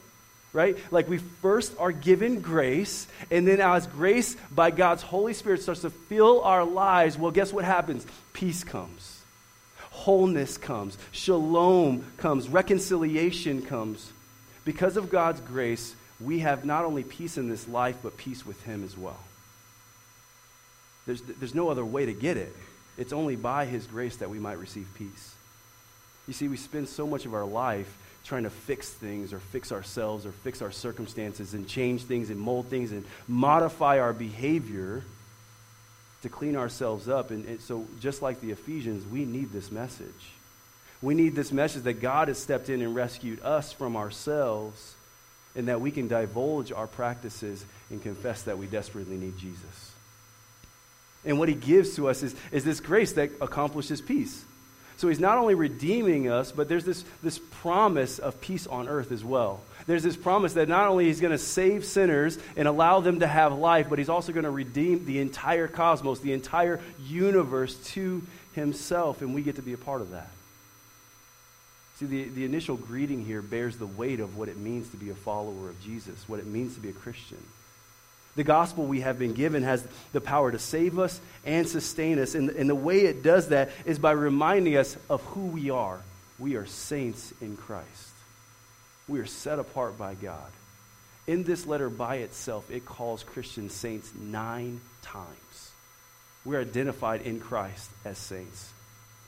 Right? 0.53 0.77
Like 0.89 1.09
we 1.09 1.17
first 1.17 1.73
are 1.77 1.91
given 1.91 2.39
grace, 2.39 3.07
and 3.29 3.45
then 3.45 3.59
as 3.59 3.87
grace 3.87 4.37
by 4.49 4.71
God's 4.71 5.03
Holy 5.03 5.33
Spirit 5.33 5.61
starts 5.61 5.81
to 5.81 5.89
fill 5.89 6.41
our 6.41 6.63
lives, 6.63 7.17
well, 7.17 7.31
guess 7.31 7.51
what 7.51 7.65
happens? 7.65 8.05
Peace 8.31 8.63
comes, 8.63 9.21
wholeness 9.91 10.57
comes, 10.57 10.97
shalom 11.11 12.05
comes, 12.17 12.47
reconciliation 12.47 13.61
comes. 13.63 14.11
Because 14.63 14.95
of 14.95 15.09
God's 15.09 15.41
grace, 15.41 15.93
we 16.21 16.39
have 16.39 16.63
not 16.63 16.85
only 16.85 17.03
peace 17.03 17.37
in 17.37 17.49
this 17.49 17.67
life, 17.67 17.97
but 18.01 18.15
peace 18.15 18.45
with 18.45 18.61
Him 18.63 18.83
as 18.85 18.97
well. 18.97 19.19
There's, 21.05 21.21
there's 21.21 21.55
no 21.55 21.69
other 21.69 21.85
way 21.85 22.05
to 22.05 22.13
get 22.13 22.37
it. 22.37 22.55
It's 22.97 23.13
only 23.13 23.35
by 23.35 23.65
His 23.65 23.85
grace 23.87 24.17
that 24.17 24.29
we 24.29 24.39
might 24.39 24.59
receive 24.59 24.87
peace. 24.95 25.35
You 26.27 26.33
see, 26.33 26.47
we 26.47 26.57
spend 26.57 26.89
so 26.89 27.05
much 27.05 27.25
of 27.25 27.33
our 27.33 27.45
life 27.45 27.95
trying 28.23 28.43
to 28.43 28.49
fix 28.49 28.89
things 28.89 29.31
or 29.33 29.39
fix 29.39 29.71
ourselves 29.71 30.25
or 30.25 30.31
fix 30.31 30.61
our 30.61 30.71
circumstances 30.71 31.53
and 31.53 31.67
change 31.67 32.03
things 32.03 32.31
and 32.31 32.39
mold 32.39 32.67
things 32.67 32.91
and 32.91 33.05
modify 33.27 33.99
our 33.99 34.13
behavior 34.13 35.03
to 36.23 36.29
clean 36.29 36.55
ourselves 36.55 37.07
up. 37.07 37.29
And, 37.29 37.45
and 37.45 37.61
so, 37.61 37.85
just 37.99 38.23
like 38.23 38.41
the 38.41 38.51
Ephesians, 38.51 39.05
we 39.05 39.25
need 39.25 39.51
this 39.51 39.71
message. 39.71 40.09
We 41.01 41.13
need 41.13 41.35
this 41.35 41.51
message 41.51 41.83
that 41.83 42.01
God 42.01 42.29
has 42.29 42.39
stepped 42.39 42.69
in 42.69 42.81
and 42.81 42.95
rescued 42.95 43.41
us 43.41 43.71
from 43.71 43.95
ourselves 43.95 44.95
and 45.55 45.67
that 45.67 45.79
we 45.79 45.91
can 45.91 46.07
divulge 46.07 46.71
our 46.71 46.87
practices 46.87 47.63
and 47.91 48.01
confess 48.01 48.41
that 48.43 48.57
we 48.57 48.65
desperately 48.65 49.17
need 49.17 49.37
Jesus. 49.37 49.94
And 51.25 51.39
what 51.39 51.49
he 51.49 51.55
gives 51.55 51.95
to 51.95 52.07
us 52.07 52.23
is, 52.23 52.35
is 52.51 52.63
this 52.63 52.79
grace 52.79 53.13
that 53.13 53.31
accomplishes 53.41 54.01
peace. 54.01 54.43
So 54.97 55.09
he's 55.09 55.19
not 55.19 55.37
only 55.37 55.55
redeeming 55.55 56.29
us, 56.29 56.51
but 56.51 56.69
there's 56.69 56.85
this, 56.85 57.03
this 57.21 57.39
promise 57.39 58.17
of 58.19 58.39
peace 58.39 58.65
on 58.65 58.87
earth 58.87 59.11
as 59.11 59.25
well. 59.25 59.61
There's 59.87 60.03
this 60.03 60.15
promise 60.15 60.53
that 60.53 60.69
not 60.69 60.87
only 60.87 61.05
he's 61.05 61.19
going 61.19 61.31
to 61.31 61.37
save 61.37 61.83
sinners 61.83 62.39
and 62.55 62.67
allow 62.67 63.01
them 63.01 63.19
to 63.19 63.27
have 63.27 63.53
life, 63.53 63.87
but 63.89 63.99
he's 63.99 64.09
also 64.09 64.31
going 64.31 64.45
to 64.45 64.51
redeem 64.51 65.05
the 65.05 65.19
entire 65.19 65.67
cosmos, 65.67 66.21
the 66.21 66.33
entire 66.33 66.79
universe 67.05 67.75
to 67.89 68.25
himself, 68.53 69.21
and 69.21 69.35
we 69.35 69.41
get 69.41 69.57
to 69.57 69.61
be 69.61 69.73
a 69.73 69.77
part 69.77 70.01
of 70.01 70.11
that. 70.11 70.29
See, 71.99 72.05
the, 72.05 72.23
the 72.25 72.45
initial 72.45 72.75
greeting 72.75 73.25
here 73.25 73.41
bears 73.41 73.77
the 73.77 73.85
weight 73.85 74.19
of 74.19 74.37
what 74.37 74.49
it 74.49 74.57
means 74.57 74.89
to 74.89 74.97
be 74.97 75.09
a 75.09 75.15
follower 75.15 75.69
of 75.69 75.79
Jesus, 75.81 76.27
what 76.27 76.39
it 76.39 76.45
means 76.45 76.75
to 76.75 76.81
be 76.81 76.89
a 76.89 76.93
Christian. 76.93 77.41
The 78.35 78.43
gospel 78.43 78.85
we 78.85 79.01
have 79.01 79.17
been 79.17 79.33
given 79.33 79.63
has 79.63 79.85
the 80.11 80.21
power 80.21 80.51
to 80.51 80.59
save 80.59 80.99
us 80.99 81.19
and 81.45 81.67
sustain 81.67 82.19
us. 82.19 82.35
And, 82.35 82.49
and 82.49 82.69
the 82.69 82.75
way 82.75 83.01
it 83.01 83.23
does 83.23 83.49
that 83.49 83.71
is 83.85 83.97
by 83.97 84.11
reminding 84.11 84.75
us 84.75 84.97
of 85.09 85.21
who 85.23 85.45
we 85.47 85.69
are. 85.69 85.99
We 86.37 86.55
are 86.55 86.65
saints 86.65 87.33
in 87.41 87.55
Christ, 87.55 88.13
we 89.07 89.19
are 89.19 89.25
set 89.25 89.59
apart 89.59 89.97
by 89.97 90.15
God. 90.15 90.51
In 91.27 91.43
this 91.43 91.65
letter 91.65 91.89
by 91.89 92.17
itself, 92.17 92.69
it 92.69 92.85
calls 92.85 93.23
Christian 93.23 93.69
saints 93.69 94.11
nine 94.13 94.79
times. 95.01 95.71
We're 96.43 96.61
identified 96.61 97.23
in 97.23 97.39
Christ 97.39 97.89
as 98.03 98.19
saints. 98.19 98.71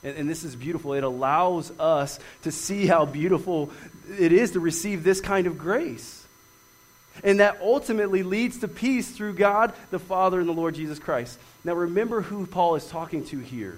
And, 0.04 0.16
and, 0.16 0.30
this 0.30 0.44
is 0.44 0.56
beautiful. 0.56 0.94
It 0.94 1.04
allows 1.04 1.72
us 1.80 2.20
to 2.44 2.52
see 2.52 2.86
how 2.86 3.06
beautiful 3.06 3.72
it 4.20 4.32
is 4.32 4.52
to 4.52 4.60
receive 4.60 5.04
this 5.04 5.22
kind 5.22 5.48
of 5.48 5.58
grace. 5.58 6.17
And 7.24 7.40
that 7.40 7.60
ultimately 7.62 8.24
leads 8.24 8.60
to 8.60 8.68
peace 8.68 9.10
through 9.10 9.34
God, 9.34 9.74
the 9.92 10.00
Father, 10.00 10.40
and 10.40 10.48
the 10.48 10.54
Lord 10.54 10.76
Jesus 10.76 11.00
Christ. 11.00 11.40
Now, 11.64 11.74
remember 11.74 12.22
who 12.22 12.46
Paul 12.46 12.76
is 12.76 12.88
talking 12.88 13.26
to 13.26 13.40
here. 13.40 13.78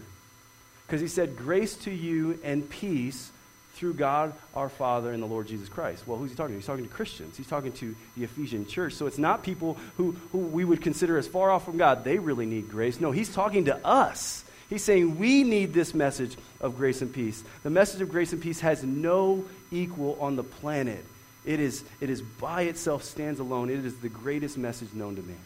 Because 0.86 1.02
he 1.02 1.08
said, 1.08 1.38
Grace 1.38 1.76
to 1.78 1.92
you 1.92 2.40
and 2.44 2.68
peace 2.68 3.32
through 3.80 3.94
God 3.94 4.34
our 4.56 4.68
Father 4.68 5.14
and 5.14 5.24
the 5.24 5.28
Lord 5.28 5.48
Jesus 5.48 5.70
Christ. 5.70 6.06
Well, 6.06 6.18
who's 6.18 6.32
he 6.32 6.36
talking 6.36 6.54
to? 6.54 6.58
He's 6.58 6.66
talking 6.66 6.86
to 6.86 6.94
Christians. 6.94 7.38
He's 7.38 7.48
talking 7.48 7.72
to 7.74 7.96
the 8.18 8.26
Ephesian 8.26 8.68
church. 8.68 8.94
So 8.94 9.08
it's 9.08 9.18
not 9.18 9.42
people 9.42 9.78
who, 9.96 10.18
who 10.32 10.40
we 10.40 10.66
would 10.66 10.82
consider 10.82 11.18
as 11.18 11.28
far 11.28 11.50
off 11.50 11.64
from 11.64 11.78
God. 11.78 12.04
They 12.04 12.20
really 12.20 12.46
need 12.46 12.70
grace. 12.70 13.00
No, 13.00 13.12
he's 13.12 13.34
talking 13.34 13.66
to 13.66 13.86
us. 13.86 14.44
He's 14.70 14.84
saying 14.84 15.18
we 15.18 15.44
need 15.44 15.74
this 15.74 15.94
message 15.94 16.36
of 16.60 16.76
grace 16.76 17.02
and 17.02 17.14
peace. 17.14 17.44
The 17.64 17.70
message 17.70 18.02
of 18.02 18.10
grace 18.10 18.34
and 18.34 18.42
peace 18.42 18.60
has 18.60 18.84
no 18.84 19.46
equal 19.72 20.18
on 20.20 20.36
the 20.36 20.44
planet. 20.44 21.06
It 21.46 21.60
is, 21.60 21.84
it 22.02 22.10
is 22.10 22.22
by 22.22 22.64
itself 22.64 23.04
stands 23.04 23.40
alone. 23.40 23.70
It 23.70 23.86
is 23.86 23.98
the 23.98 24.10
greatest 24.10 24.58
message 24.58 24.94
known 24.94 25.16
to 25.16 25.22
man. 25.22 25.38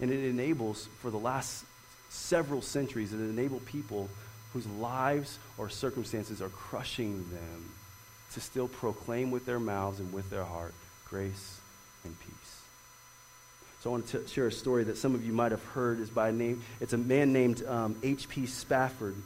And 0.00 0.10
it 0.10 0.24
enables, 0.24 0.88
for 1.00 1.10
the 1.10 1.18
last 1.18 1.64
several 2.08 2.62
centuries, 2.62 3.12
it 3.12 3.18
enabled 3.18 3.64
people 3.66 4.08
whose 4.52 4.66
lives 4.66 5.38
or 5.58 5.68
circumstances 5.68 6.42
are 6.42 6.48
crushing 6.48 7.24
them 7.30 7.70
to 8.32 8.40
still 8.40 8.68
proclaim 8.68 9.30
with 9.30 9.46
their 9.46 9.60
mouths 9.60 10.00
and 10.00 10.12
with 10.12 10.28
their 10.30 10.44
heart 10.44 10.74
grace 11.08 11.60
and 12.04 12.18
peace. 12.20 12.60
So 13.80 13.90
I 13.90 13.92
want 13.92 14.06
to 14.08 14.26
share 14.28 14.46
a 14.46 14.52
story 14.52 14.84
that 14.84 14.96
some 14.96 15.14
of 15.14 15.24
you 15.24 15.32
might 15.32 15.52
have 15.52 15.64
heard. 15.64 16.00
is 16.00 16.10
by 16.10 16.30
name. 16.30 16.62
It's 16.80 16.92
a 16.92 16.98
man 16.98 17.32
named 17.32 17.64
um, 17.66 17.96
H.P. 18.02 18.46
Spafford. 18.46 19.16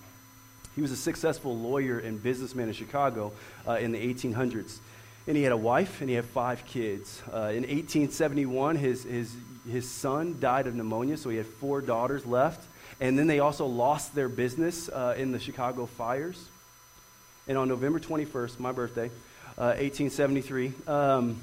He 0.74 0.82
was 0.82 0.90
a 0.90 0.96
successful 0.96 1.56
lawyer 1.56 1.98
and 1.98 2.22
businessman 2.22 2.68
in 2.68 2.74
Chicago 2.74 3.32
uh, 3.66 3.74
in 3.74 3.92
the 3.92 4.14
1800s. 4.14 4.78
And 5.26 5.36
he 5.36 5.42
had 5.42 5.52
a 5.52 5.56
wife 5.56 6.00
and 6.00 6.10
he 6.10 6.16
had 6.16 6.24
five 6.26 6.66
kids. 6.66 7.22
Uh, 7.32 7.52
in 7.52 7.62
1871, 7.62 8.76
his, 8.76 9.04
his, 9.04 9.34
his 9.70 9.88
son 9.88 10.36
died 10.40 10.66
of 10.66 10.74
pneumonia, 10.74 11.16
so 11.16 11.30
he 11.30 11.36
had 11.36 11.46
four 11.46 11.80
daughters 11.80 12.26
left. 12.26 12.66
And 13.00 13.18
then 13.18 13.26
they 13.26 13.40
also 13.40 13.66
lost 13.66 14.14
their 14.14 14.28
business 14.28 14.88
uh, 14.88 15.14
in 15.16 15.32
the 15.32 15.38
Chicago 15.38 15.86
fires. 15.86 16.42
And 17.48 17.58
on 17.58 17.68
November 17.68 18.00
21st, 18.00 18.58
my 18.58 18.72
birthday, 18.72 19.10
1873, 19.56 20.72
uh, 20.86 20.92
um, 20.92 21.36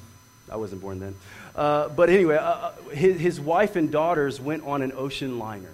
I 0.50 0.58
wasn't 0.58 0.82
born 0.82 1.00
then. 1.00 1.16
Uh, 1.56 1.90
but 1.90 2.10
anyway, 2.10 2.36
uh, 2.36 2.42
uh, 2.42 2.72
his, 2.90 3.20
his 3.20 3.40
wife 3.40 3.76
and 3.76 3.92
daughters 3.92 4.40
went 4.40 4.64
on 4.66 4.82
an 4.82 4.92
ocean 4.94 5.40
liner. 5.40 5.74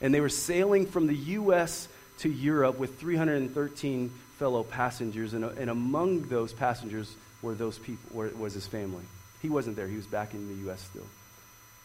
And 0.00 0.12
they 0.12 0.20
were 0.20 0.28
sailing 0.28 0.86
from 0.86 1.06
the 1.06 1.14
U.S. 1.14 1.88
to 2.22 2.30
Europe 2.30 2.78
with 2.78 2.98
313 2.98 4.10
fellow 4.38 4.62
passengers. 4.62 5.34
And, 5.34 5.44
uh, 5.44 5.50
and 5.58 5.68
among 5.68 6.22
those 6.22 6.52
passengers 6.52 7.14
were 7.42 7.54
those 7.54 7.78
people, 7.78 8.16
were, 8.16 8.28
was 8.28 8.54
his 8.54 8.66
family. 8.66 9.04
He 9.40 9.48
wasn't 9.48 9.76
there, 9.76 9.88
he 9.88 9.96
was 9.96 10.06
back 10.06 10.34
in 10.34 10.48
the 10.48 10.64
U.S. 10.66 10.80
still. 10.82 11.06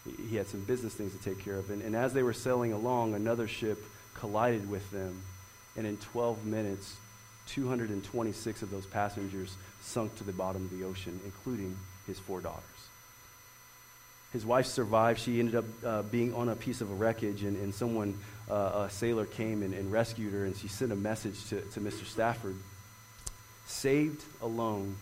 He, 0.05 0.29
he 0.29 0.35
had 0.35 0.47
some 0.47 0.61
business 0.61 0.93
things 0.93 1.13
to 1.13 1.23
take 1.23 1.43
care 1.43 1.55
of. 1.55 1.71
And, 1.71 1.81
and 1.81 1.95
as 1.95 2.13
they 2.13 2.23
were 2.23 2.33
sailing 2.33 2.71
along, 2.71 3.15
another 3.15 3.47
ship 3.47 3.83
collided 4.13 4.69
with 4.69 4.89
them. 4.91 5.21
And 5.75 5.87
in 5.87 5.97
12 5.97 6.45
minutes, 6.45 6.95
226 7.47 8.61
of 8.61 8.69
those 8.69 8.85
passengers 8.85 9.55
sunk 9.81 10.15
to 10.17 10.23
the 10.23 10.33
bottom 10.33 10.65
of 10.65 10.77
the 10.77 10.85
ocean, 10.85 11.19
including 11.25 11.75
his 12.05 12.19
four 12.19 12.41
daughters. 12.41 12.76
His 14.37 14.45
wife 14.45 14.67
survived. 14.67 15.19
She 15.19 15.39
ended 15.39 15.55
up 15.55 15.65
uh, 15.83 16.01
being 16.03 16.31
on 16.35 16.47
a 16.47 16.55
piece 16.55 16.81
of 16.81 16.91
a 16.91 16.93
wreckage, 16.93 17.41
and, 17.41 17.57
and 17.57 17.73
someone, 17.73 18.19
uh, 18.47 18.85
a 18.85 18.89
sailor, 18.91 19.25
came 19.25 19.63
and, 19.63 19.73
and, 19.73 19.91
rescued 19.91 20.31
her, 20.31 20.45
and 20.45 20.55
she 20.55 20.67
sent 20.67 20.91
a 20.91 20.95
message 20.95 21.43
to, 21.49 21.61
to 21.61 21.79
Mr. 21.79 22.05
Spafford 22.05 22.55
Saved 23.65 24.23
alone, 24.43 24.95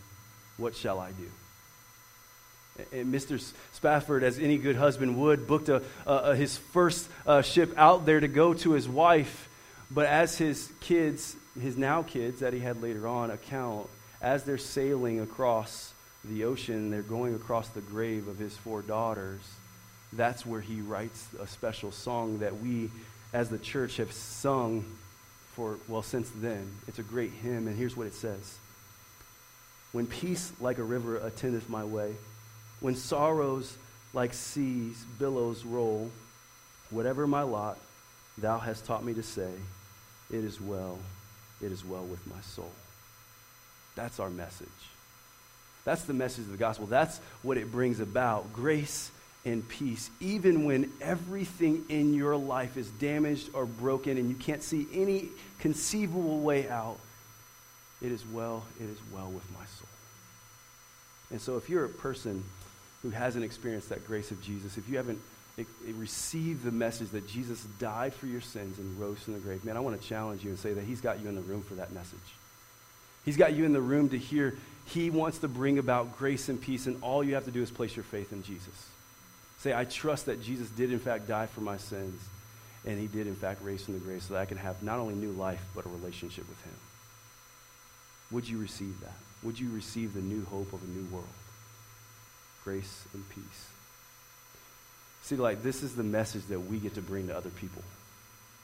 what 0.56 0.74
shall 0.74 1.02
I 1.02 1.12
do? 1.12 2.86
And 2.98 3.13
Mr. 3.13 3.45
Spafford, 3.74 4.24
as 4.24 4.39
any 4.39 4.58
good 4.58 4.78
husband 4.78 5.19
would, 5.19 5.48
booked 5.48 5.67
a, 5.67 6.34
his 6.34 6.58
first 6.58 7.10
uh, 7.28 7.41
ship 7.41 7.74
out 7.76 8.06
there 8.06 8.21
to 8.21 8.30
go 8.30 8.54
to 8.54 8.71
his 8.71 8.88
wife. 8.88 9.50
But 9.91 10.06
as 10.06 10.38
his 10.38 10.71
kids, 10.80 11.36
his 11.60 11.76
now 11.76 12.04
kids 12.04 12.39
that 12.39 12.54
he 12.54 12.60
had 12.60 12.82
later 12.82 13.06
on, 13.06 13.32
account, 13.32 13.89
as 14.21 14.45
they're 14.45 14.58
sailing 14.58 15.19
across 15.19 15.93
the 16.29 16.45
ocean, 16.45 16.91
they're 16.91 17.01
going 17.01 17.35
across 17.35 17.69
the 17.69 17.81
grave 17.81 18.27
of 18.27 18.38
his 18.38 18.55
four 18.55 18.81
daughters. 18.81 19.41
That's 20.13 20.45
where 20.45 20.61
he 20.61 20.81
writes 20.81 21.27
a 21.39 21.47
special 21.47 21.91
song 21.91 22.39
that 22.39 22.59
we, 22.59 22.89
as 23.33 23.49
the 23.49 23.57
church, 23.57 23.97
have 23.97 24.11
sung 24.11 24.85
for, 25.53 25.77
well, 25.88 26.01
since 26.01 26.29
then. 26.35 26.69
It's 26.88 26.99
a 26.99 27.03
great 27.03 27.31
hymn, 27.31 27.67
and 27.67 27.77
here's 27.77 27.97
what 27.97 28.07
it 28.07 28.13
says 28.13 28.57
When 29.91 30.07
peace 30.07 30.51
like 30.59 30.77
a 30.77 30.83
river 30.83 31.17
attendeth 31.17 31.69
my 31.69 31.83
way, 31.83 32.13
when 32.79 32.95
sorrows 32.95 33.77
like 34.13 34.33
seas, 34.33 35.05
billows 35.19 35.65
roll, 35.65 36.11
whatever 36.89 37.27
my 37.27 37.41
lot, 37.41 37.77
thou 38.38 38.57
hast 38.57 38.85
taught 38.85 39.03
me 39.03 39.13
to 39.13 39.23
say, 39.23 39.51
It 40.31 40.43
is 40.43 40.61
well, 40.61 40.99
it 41.61 41.71
is 41.71 41.85
well 41.85 42.03
with 42.03 42.25
my 42.27 42.41
soul. 42.41 42.71
That's 43.95 44.19
our 44.19 44.29
message. 44.29 44.67
That's 45.86 46.04
the 46.04 46.13
message 46.13 46.45
of 46.45 46.52
the 46.52 46.58
gospel. 46.58 46.88
That's 46.88 47.19
what 47.43 47.58
it 47.58 47.71
brings 47.71 48.00
about 48.00 48.52
grace 48.52 49.12
and 49.45 49.67
peace, 49.67 50.10
even 50.19 50.65
when 50.65 50.91
everything 51.00 51.86
in 51.88 52.15
your 52.15 52.36
life 52.36 52.78
is 52.78 52.89
damaged 52.89 53.52
or 53.54 53.65
broken 53.67 54.17
and 54.17 54.28
you 54.28 54.36
can't 54.36 54.63
see 54.63 54.88
any 54.91 55.30
conceivable 55.60 56.39
way 56.39 56.67
out. 56.67 56.98
It 58.02 58.12
is 58.12 58.26
well, 58.26 58.65
it 58.80 58.89
is 58.89 58.98
well 59.13 59.30
with 59.30 59.50
my 59.52 59.65
soul. 59.65 59.88
And 61.32 61.39
so, 61.39 61.58
if 61.58 61.69
you're 61.69 61.86
a 61.86 61.89
person 61.89 62.43
who 63.04 63.12
hasn't 63.12 63.45
experienced 63.45 63.89
that 63.89 64.06
grace 64.06 64.32
of 64.32 64.41
Jesus, 64.41 64.78
if 64.78 64.89
you 64.89 64.98
haven't 64.98 65.21
received 65.93 66.63
the 66.63 66.71
message 66.71 67.10
that 67.10 67.28
Jesus 67.28 67.63
died 67.80 68.13
for 68.13 68.26
your 68.26 68.41
sins 68.41 68.80
and 68.80 69.00
rose 69.00 69.19
from 69.19 69.34
the 69.34 69.39
grave, 69.39 69.63
man, 69.63 69.78
I 69.78 69.80
want 69.80 70.00
to 70.00 70.08
challenge 70.08 70.43
you 70.43 70.50
and 70.50 70.60
say 70.60 70.74
that 70.74 70.84
He's 70.84 71.02
got 71.02 71.21
you 71.21 71.30
in 71.30 71.36
the 71.36 71.41
room 71.41 71.62
for 71.62 71.76
that 71.76 71.93
message. 71.93 72.19
He's 73.25 73.38
got 73.38 73.53
you 73.53 73.65
in 73.65 73.73
the 73.73 73.81
room 73.81 74.09
to 74.09 74.17
hear. 74.17 74.55
He 74.85 75.09
wants 75.09 75.39
to 75.39 75.47
bring 75.47 75.79
about 75.79 76.17
grace 76.17 76.47
and 76.47 76.61
peace, 76.61 76.85
and 76.85 77.01
all 77.01 77.23
you 77.23 77.33
have 77.33 77.45
to 77.45 77.51
do 77.51 77.63
is 77.63 77.71
place 77.71 77.95
your 77.95 78.03
faith 78.03 78.31
in 78.31 78.43
Jesus. 78.43 78.88
Say, 79.59 79.73
I 79.73 79.83
trust 79.83 80.27
that 80.27 80.43
Jesus 80.43 80.69
did, 80.69 80.91
in 80.91 80.99
fact, 80.99 81.27
die 81.27 81.47
for 81.47 81.61
my 81.61 81.77
sins, 81.77 82.21
and 82.85 82.99
he 82.99 83.07
did, 83.07 83.25
in 83.25 83.35
fact, 83.35 83.63
raise 83.63 83.83
from 83.83 83.95
the 83.95 83.99
grave 83.99 84.21
so 84.21 84.35
that 84.35 84.41
I 84.41 84.45
can 84.45 84.57
have 84.57 84.83
not 84.83 84.99
only 84.99 85.15
new 85.15 85.31
life, 85.31 85.61
but 85.73 85.85
a 85.85 85.89
relationship 85.89 86.47
with 86.47 86.61
him. 86.63 86.73
Would 88.31 88.47
you 88.47 88.59
receive 88.59 88.99
that? 89.01 89.15
Would 89.41 89.59
you 89.59 89.71
receive 89.71 90.13
the 90.13 90.21
new 90.21 90.45
hope 90.45 90.71
of 90.71 90.83
a 90.83 90.88
new 90.88 91.05
world? 91.11 91.25
Grace 92.63 93.05
and 93.13 93.27
peace. 93.29 93.67
See, 95.23 95.35
like, 95.35 95.63
this 95.63 95.81
is 95.81 95.95
the 95.95 96.03
message 96.03 96.45
that 96.49 96.59
we 96.59 96.77
get 96.77 96.93
to 96.95 97.01
bring 97.01 97.27
to 97.27 97.35
other 97.35 97.49
people. 97.49 97.81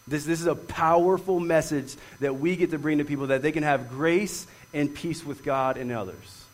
This, 0.08 0.26
this 0.26 0.42
is 0.42 0.48
a 0.48 0.56
powerful 0.56 1.40
message 1.40 1.96
that 2.20 2.40
we 2.40 2.56
get 2.56 2.72
to 2.72 2.80
bring 2.80 2.98
to 2.98 3.06
people 3.06 3.28
that 3.28 3.42
they 3.42 3.52
can 3.52 3.64
have 3.64 3.90
grace 3.90 4.48
and 4.74 4.94
peace 4.94 5.26
with 5.26 5.44
God 5.44 5.78
and 5.78 5.92
others. 5.92 6.46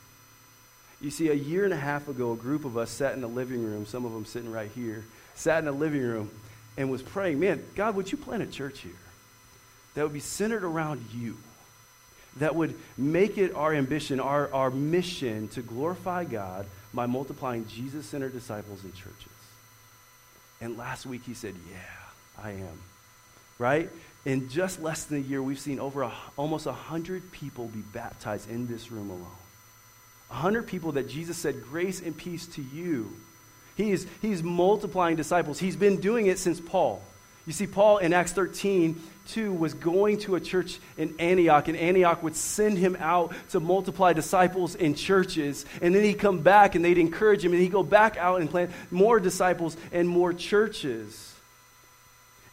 You 1.00 1.12
see, 1.12 1.30
a 1.30 1.34
year 1.34 1.64
and 1.64 1.74
a 1.74 1.78
half 1.78 2.08
ago, 2.08 2.34
a 2.34 2.36
group 2.36 2.66
of 2.66 2.78
us 2.78 2.90
sat 2.90 3.14
in 3.14 3.22
the 3.22 3.28
living 3.28 3.64
room, 3.64 3.86
some 3.86 4.06
of 4.06 4.12
them 4.12 4.26
sitting 4.26 4.52
right 4.52 4.72
here, 4.74 5.06
sat 5.36 5.60
in 5.60 5.66
the 5.66 5.72
living 5.72 6.02
room 6.02 6.32
and 6.76 6.90
was 6.90 7.02
praying, 7.02 7.40
man, 7.40 7.64
God, 7.76 7.96
would 7.96 8.12
you 8.12 8.18
plant 8.18 8.44
a 8.44 8.48
church 8.48 8.80
here 8.80 8.92
that 9.94 10.04
would 10.04 10.14
be 10.14 10.20
centered 10.20 10.64
around 10.64 11.06
you? 11.14 11.38
That 12.38 12.56
would 12.56 12.78
make 12.98 13.40
it 13.40 13.56
our 13.56 13.74
ambition, 13.74 14.20
our, 14.20 14.54
our 14.54 14.70
mission 14.70 15.48
to 15.50 15.64
glorify 15.64 16.24
God 16.24 16.68
by 16.94 17.08
multiplying 17.08 17.68
Jesus 17.68 18.06
centered 18.06 18.34
disciples 18.34 18.84
in 18.84 18.92
churches. 18.94 19.32
And 20.62 20.78
last 20.78 21.06
week 21.06 21.24
he 21.26 21.34
said, 21.34 21.56
Yeah, 21.70 22.44
I 22.44 22.52
am 22.52 22.80
right? 23.60 23.90
In 24.26 24.50
just 24.50 24.82
less 24.82 25.06
than 25.06 25.20
a 25.20 25.22
year, 25.22 25.42
we've 25.42 25.60
seen 25.60 25.80
over 25.80 26.02
a, 26.02 26.12
almost 26.38 26.66
100 26.66 27.32
people 27.32 27.68
be 27.68 27.80
baptized 27.80 28.50
in 28.50 28.68
this 28.68 28.92
room 28.92 29.10
alone. 29.10 29.26
100 30.30 30.68
people 30.68 30.94
that 30.94 31.08
Jesus 31.08 31.38
said, 31.38 31.64
Grace 31.64 32.02
and 32.02 32.16
peace 32.16 32.46
to 32.48 32.62
you. 32.62 33.12
He 33.76 33.92
is, 33.92 34.08
he's 34.22 34.44
multiplying 34.44 35.16
disciples. 35.16 35.60
He's 35.60 35.76
been 35.76 36.02
doing 36.02 36.26
it 36.26 36.40
since 36.40 36.60
Paul. 36.60 37.02
You 37.46 37.54
see, 37.54 37.68
Paul 37.68 38.00
in 38.00 38.12
Acts 38.12 38.34
13, 38.34 39.02
2 39.28 39.54
was 39.54 39.74
going 39.74 40.18
to 40.20 40.36
a 40.36 40.42
church 40.42 40.80
in 40.98 41.16
Antioch, 41.20 41.70
and 41.70 41.78
Antioch 41.78 42.22
would 42.22 42.36
send 42.36 42.78
him 42.78 42.98
out 43.00 43.34
to 43.52 43.62
multiply 43.62 44.12
disciples 44.12 44.76
in 44.76 44.96
churches. 44.96 45.66
And 45.82 45.96
then 45.96 46.04
he'd 46.04 46.20
come 46.20 46.40
back 46.40 46.76
and 46.76 46.84
they'd 46.84 46.98
encourage 46.98 47.46
him, 47.46 47.54
and 47.54 47.62
he'd 47.62 47.72
go 47.72 47.84
back 47.84 48.18
out 48.18 48.42
and 48.42 48.50
plant 48.50 48.72
more 48.92 49.22
disciples 49.22 49.78
and 49.94 50.10
more 50.10 50.34
churches. 50.34 51.34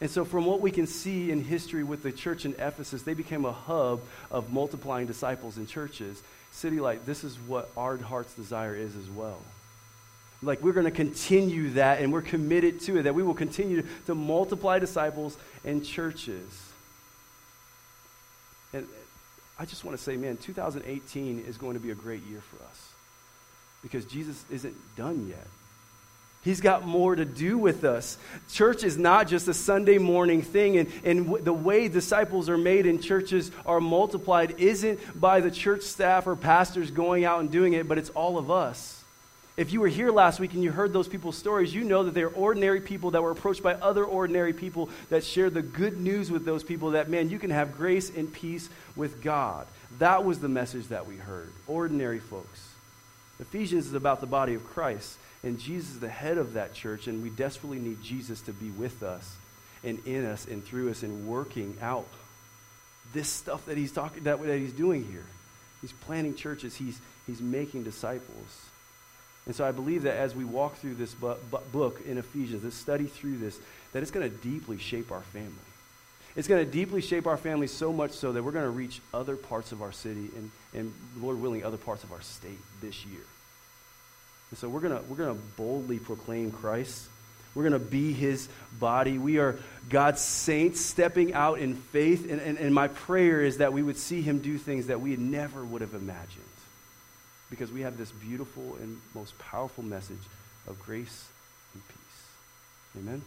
And 0.00 0.10
so, 0.10 0.24
from 0.24 0.44
what 0.44 0.60
we 0.60 0.70
can 0.70 0.86
see 0.86 1.30
in 1.30 1.42
history 1.42 1.84
with 1.84 2.02
the 2.02 2.12
church 2.12 2.44
in 2.44 2.52
Ephesus, 2.54 3.02
they 3.02 3.14
became 3.14 3.44
a 3.44 3.52
hub 3.52 4.00
of 4.30 4.52
multiplying 4.52 5.06
disciples 5.06 5.56
in 5.56 5.66
churches. 5.66 6.22
City 6.50 6.80
Light, 6.80 7.06
this 7.06 7.24
is 7.24 7.38
what 7.38 7.70
our 7.76 7.96
heart's 7.96 8.34
desire 8.34 8.74
is 8.74 8.94
as 8.96 9.08
well. 9.10 9.38
Like, 10.42 10.60
we're 10.62 10.72
going 10.72 10.84
to 10.84 10.90
continue 10.90 11.70
that, 11.70 12.00
and 12.00 12.12
we're 12.12 12.22
committed 12.22 12.80
to 12.80 12.98
it, 12.98 13.02
that 13.04 13.14
we 13.14 13.22
will 13.22 13.34
continue 13.34 13.84
to 14.06 14.14
multiply 14.14 14.78
disciples 14.78 15.38
and 15.64 15.84
churches. 15.84 16.72
And 18.72 18.86
I 19.58 19.64
just 19.64 19.84
want 19.84 19.96
to 19.96 20.02
say, 20.02 20.16
man, 20.16 20.36
2018 20.36 21.44
is 21.46 21.56
going 21.56 21.74
to 21.74 21.80
be 21.80 21.90
a 21.90 21.94
great 21.94 22.22
year 22.26 22.40
for 22.40 22.62
us 22.64 22.88
because 23.82 24.04
Jesus 24.04 24.44
isn't 24.50 24.74
done 24.96 25.28
yet. 25.28 25.46
He's 26.44 26.60
got 26.60 26.86
more 26.86 27.16
to 27.16 27.24
do 27.24 27.56
with 27.56 27.84
us. 27.84 28.18
Church 28.52 28.84
is 28.84 28.98
not 28.98 29.28
just 29.28 29.48
a 29.48 29.54
Sunday 29.54 29.96
morning 29.96 30.42
thing, 30.42 30.76
and, 30.76 30.92
and 31.02 31.24
w- 31.24 31.42
the 31.42 31.54
way 31.54 31.88
disciples 31.88 32.50
are 32.50 32.58
made 32.58 32.84
and 32.84 33.02
churches 33.02 33.50
are 33.64 33.80
multiplied 33.80 34.60
isn't 34.60 35.00
by 35.18 35.40
the 35.40 35.50
church 35.50 35.82
staff 35.82 36.26
or 36.26 36.36
pastors 36.36 36.90
going 36.90 37.24
out 37.24 37.40
and 37.40 37.50
doing 37.50 37.72
it, 37.72 37.88
but 37.88 37.96
it's 37.96 38.10
all 38.10 38.36
of 38.36 38.50
us. 38.50 39.02
If 39.56 39.72
you 39.72 39.80
were 39.80 39.88
here 39.88 40.10
last 40.10 40.38
week 40.38 40.52
and 40.52 40.62
you 40.62 40.70
heard 40.70 40.92
those 40.92 41.08
people's 41.08 41.38
stories, 41.38 41.72
you 41.72 41.84
know 41.84 42.02
that 42.02 42.12
they're 42.12 42.28
ordinary 42.28 42.80
people 42.80 43.12
that 43.12 43.22
were 43.22 43.30
approached 43.30 43.62
by 43.62 43.74
other 43.74 44.04
ordinary 44.04 44.52
people 44.52 44.90
that 45.08 45.24
shared 45.24 45.54
the 45.54 45.62
good 45.62 45.98
news 45.98 46.30
with 46.30 46.44
those 46.44 46.62
people 46.64 46.90
that, 46.90 47.08
man, 47.08 47.30
you 47.30 47.38
can 47.38 47.50
have 47.50 47.76
grace 47.76 48.10
and 48.14 48.30
peace 48.30 48.68
with 48.96 49.22
God. 49.22 49.66
That 49.98 50.24
was 50.24 50.40
the 50.40 50.48
message 50.48 50.88
that 50.88 51.06
we 51.06 51.16
heard. 51.16 51.52
Ordinary 51.68 52.18
folks. 52.18 52.73
Ephesians 53.48 53.86
is 53.86 53.94
about 53.94 54.20
the 54.20 54.26
body 54.26 54.54
of 54.54 54.64
Christ. 54.66 55.18
And 55.44 55.58
Jesus 55.60 55.90
is 55.90 56.00
the 56.00 56.08
head 56.08 56.38
of 56.38 56.54
that 56.54 56.72
church, 56.72 57.06
and 57.06 57.22
we 57.22 57.28
desperately 57.28 57.78
need 57.78 58.02
Jesus 58.02 58.40
to 58.42 58.52
be 58.52 58.70
with 58.70 59.02
us 59.02 59.36
and 59.84 59.98
in 60.06 60.24
us 60.24 60.46
and 60.46 60.64
through 60.64 60.90
us 60.90 61.02
and 61.02 61.28
working 61.28 61.76
out 61.82 62.08
this 63.12 63.28
stuff 63.28 63.66
that 63.66 63.76
he's 63.76 63.92
talking 63.92 64.24
that, 64.24 64.42
that 64.42 64.58
he's 64.58 64.72
doing 64.72 65.04
here. 65.04 65.26
He's 65.82 65.92
planting 65.92 66.34
churches, 66.34 66.74
he's, 66.74 66.98
he's 67.26 67.42
making 67.42 67.84
disciples. 67.84 68.66
And 69.44 69.54
so 69.54 69.66
I 69.66 69.72
believe 69.72 70.04
that 70.04 70.16
as 70.16 70.34
we 70.34 70.46
walk 70.46 70.76
through 70.76 70.94
this 70.94 71.12
bu- 71.12 71.34
bu- 71.50 71.58
book 71.70 72.00
in 72.06 72.16
Ephesians, 72.16 72.62
this 72.62 72.74
study 72.74 73.04
through 73.04 73.36
this, 73.36 73.60
that 73.92 74.00
it's 74.02 74.10
going 74.10 74.28
to 74.28 74.34
deeply 74.38 74.78
shape 74.78 75.12
our 75.12 75.20
family. 75.20 75.52
It's 76.36 76.48
going 76.48 76.64
to 76.64 76.70
deeply 76.70 77.02
shape 77.02 77.26
our 77.26 77.36
family 77.36 77.66
so 77.66 77.92
much 77.92 78.12
so 78.12 78.32
that 78.32 78.42
we're 78.42 78.52
going 78.52 78.64
to 78.64 78.70
reach 78.70 79.02
other 79.12 79.36
parts 79.36 79.72
of 79.72 79.82
our 79.82 79.92
city 79.92 80.30
and, 80.34 80.50
and 80.72 80.94
Lord 81.20 81.38
willing, 81.40 81.62
other 81.62 81.76
parts 81.76 82.02
of 82.02 82.12
our 82.12 82.22
state 82.22 82.58
this 82.80 83.04
year. 83.04 83.20
And 84.54 84.58
so 84.60 84.68
we're 84.68 84.78
going 84.78 84.94
we're 85.08 85.16
going 85.16 85.34
to 85.36 85.42
boldly 85.56 85.98
proclaim 85.98 86.52
Christ. 86.52 87.08
We're 87.56 87.64
going 87.64 87.72
to 87.72 87.80
be 87.80 88.12
his 88.12 88.48
body. 88.78 89.18
We 89.18 89.38
are 89.38 89.58
God's 89.88 90.20
saints 90.20 90.80
stepping 90.80 91.34
out 91.34 91.58
in 91.58 91.74
faith. 91.74 92.30
And, 92.30 92.40
and, 92.40 92.56
and 92.58 92.72
my 92.72 92.86
prayer 92.86 93.40
is 93.40 93.58
that 93.58 93.72
we 93.72 93.82
would 93.82 93.96
see 93.96 94.22
him 94.22 94.38
do 94.38 94.56
things 94.56 94.86
that 94.86 95.00
we 95.00 95.16
never 95.16 95.64
would 95.64 95.80
have 95.80 95.94
imagined. 95.94 96.44
Because 97.50 97.72
we 97.72 97.80
have 97.80 97.98
this 97.98 98.12
beautiful 98.12 98.76
and 98.80 99.00
most 99.12 99.36
powerful 99.40 99.82
message 99.82 100.22
of 100.68 100.78
grace 100.78 101.26
and 101.74 101.82
peace. 101.88 103.02
Amen. 103.02 103.22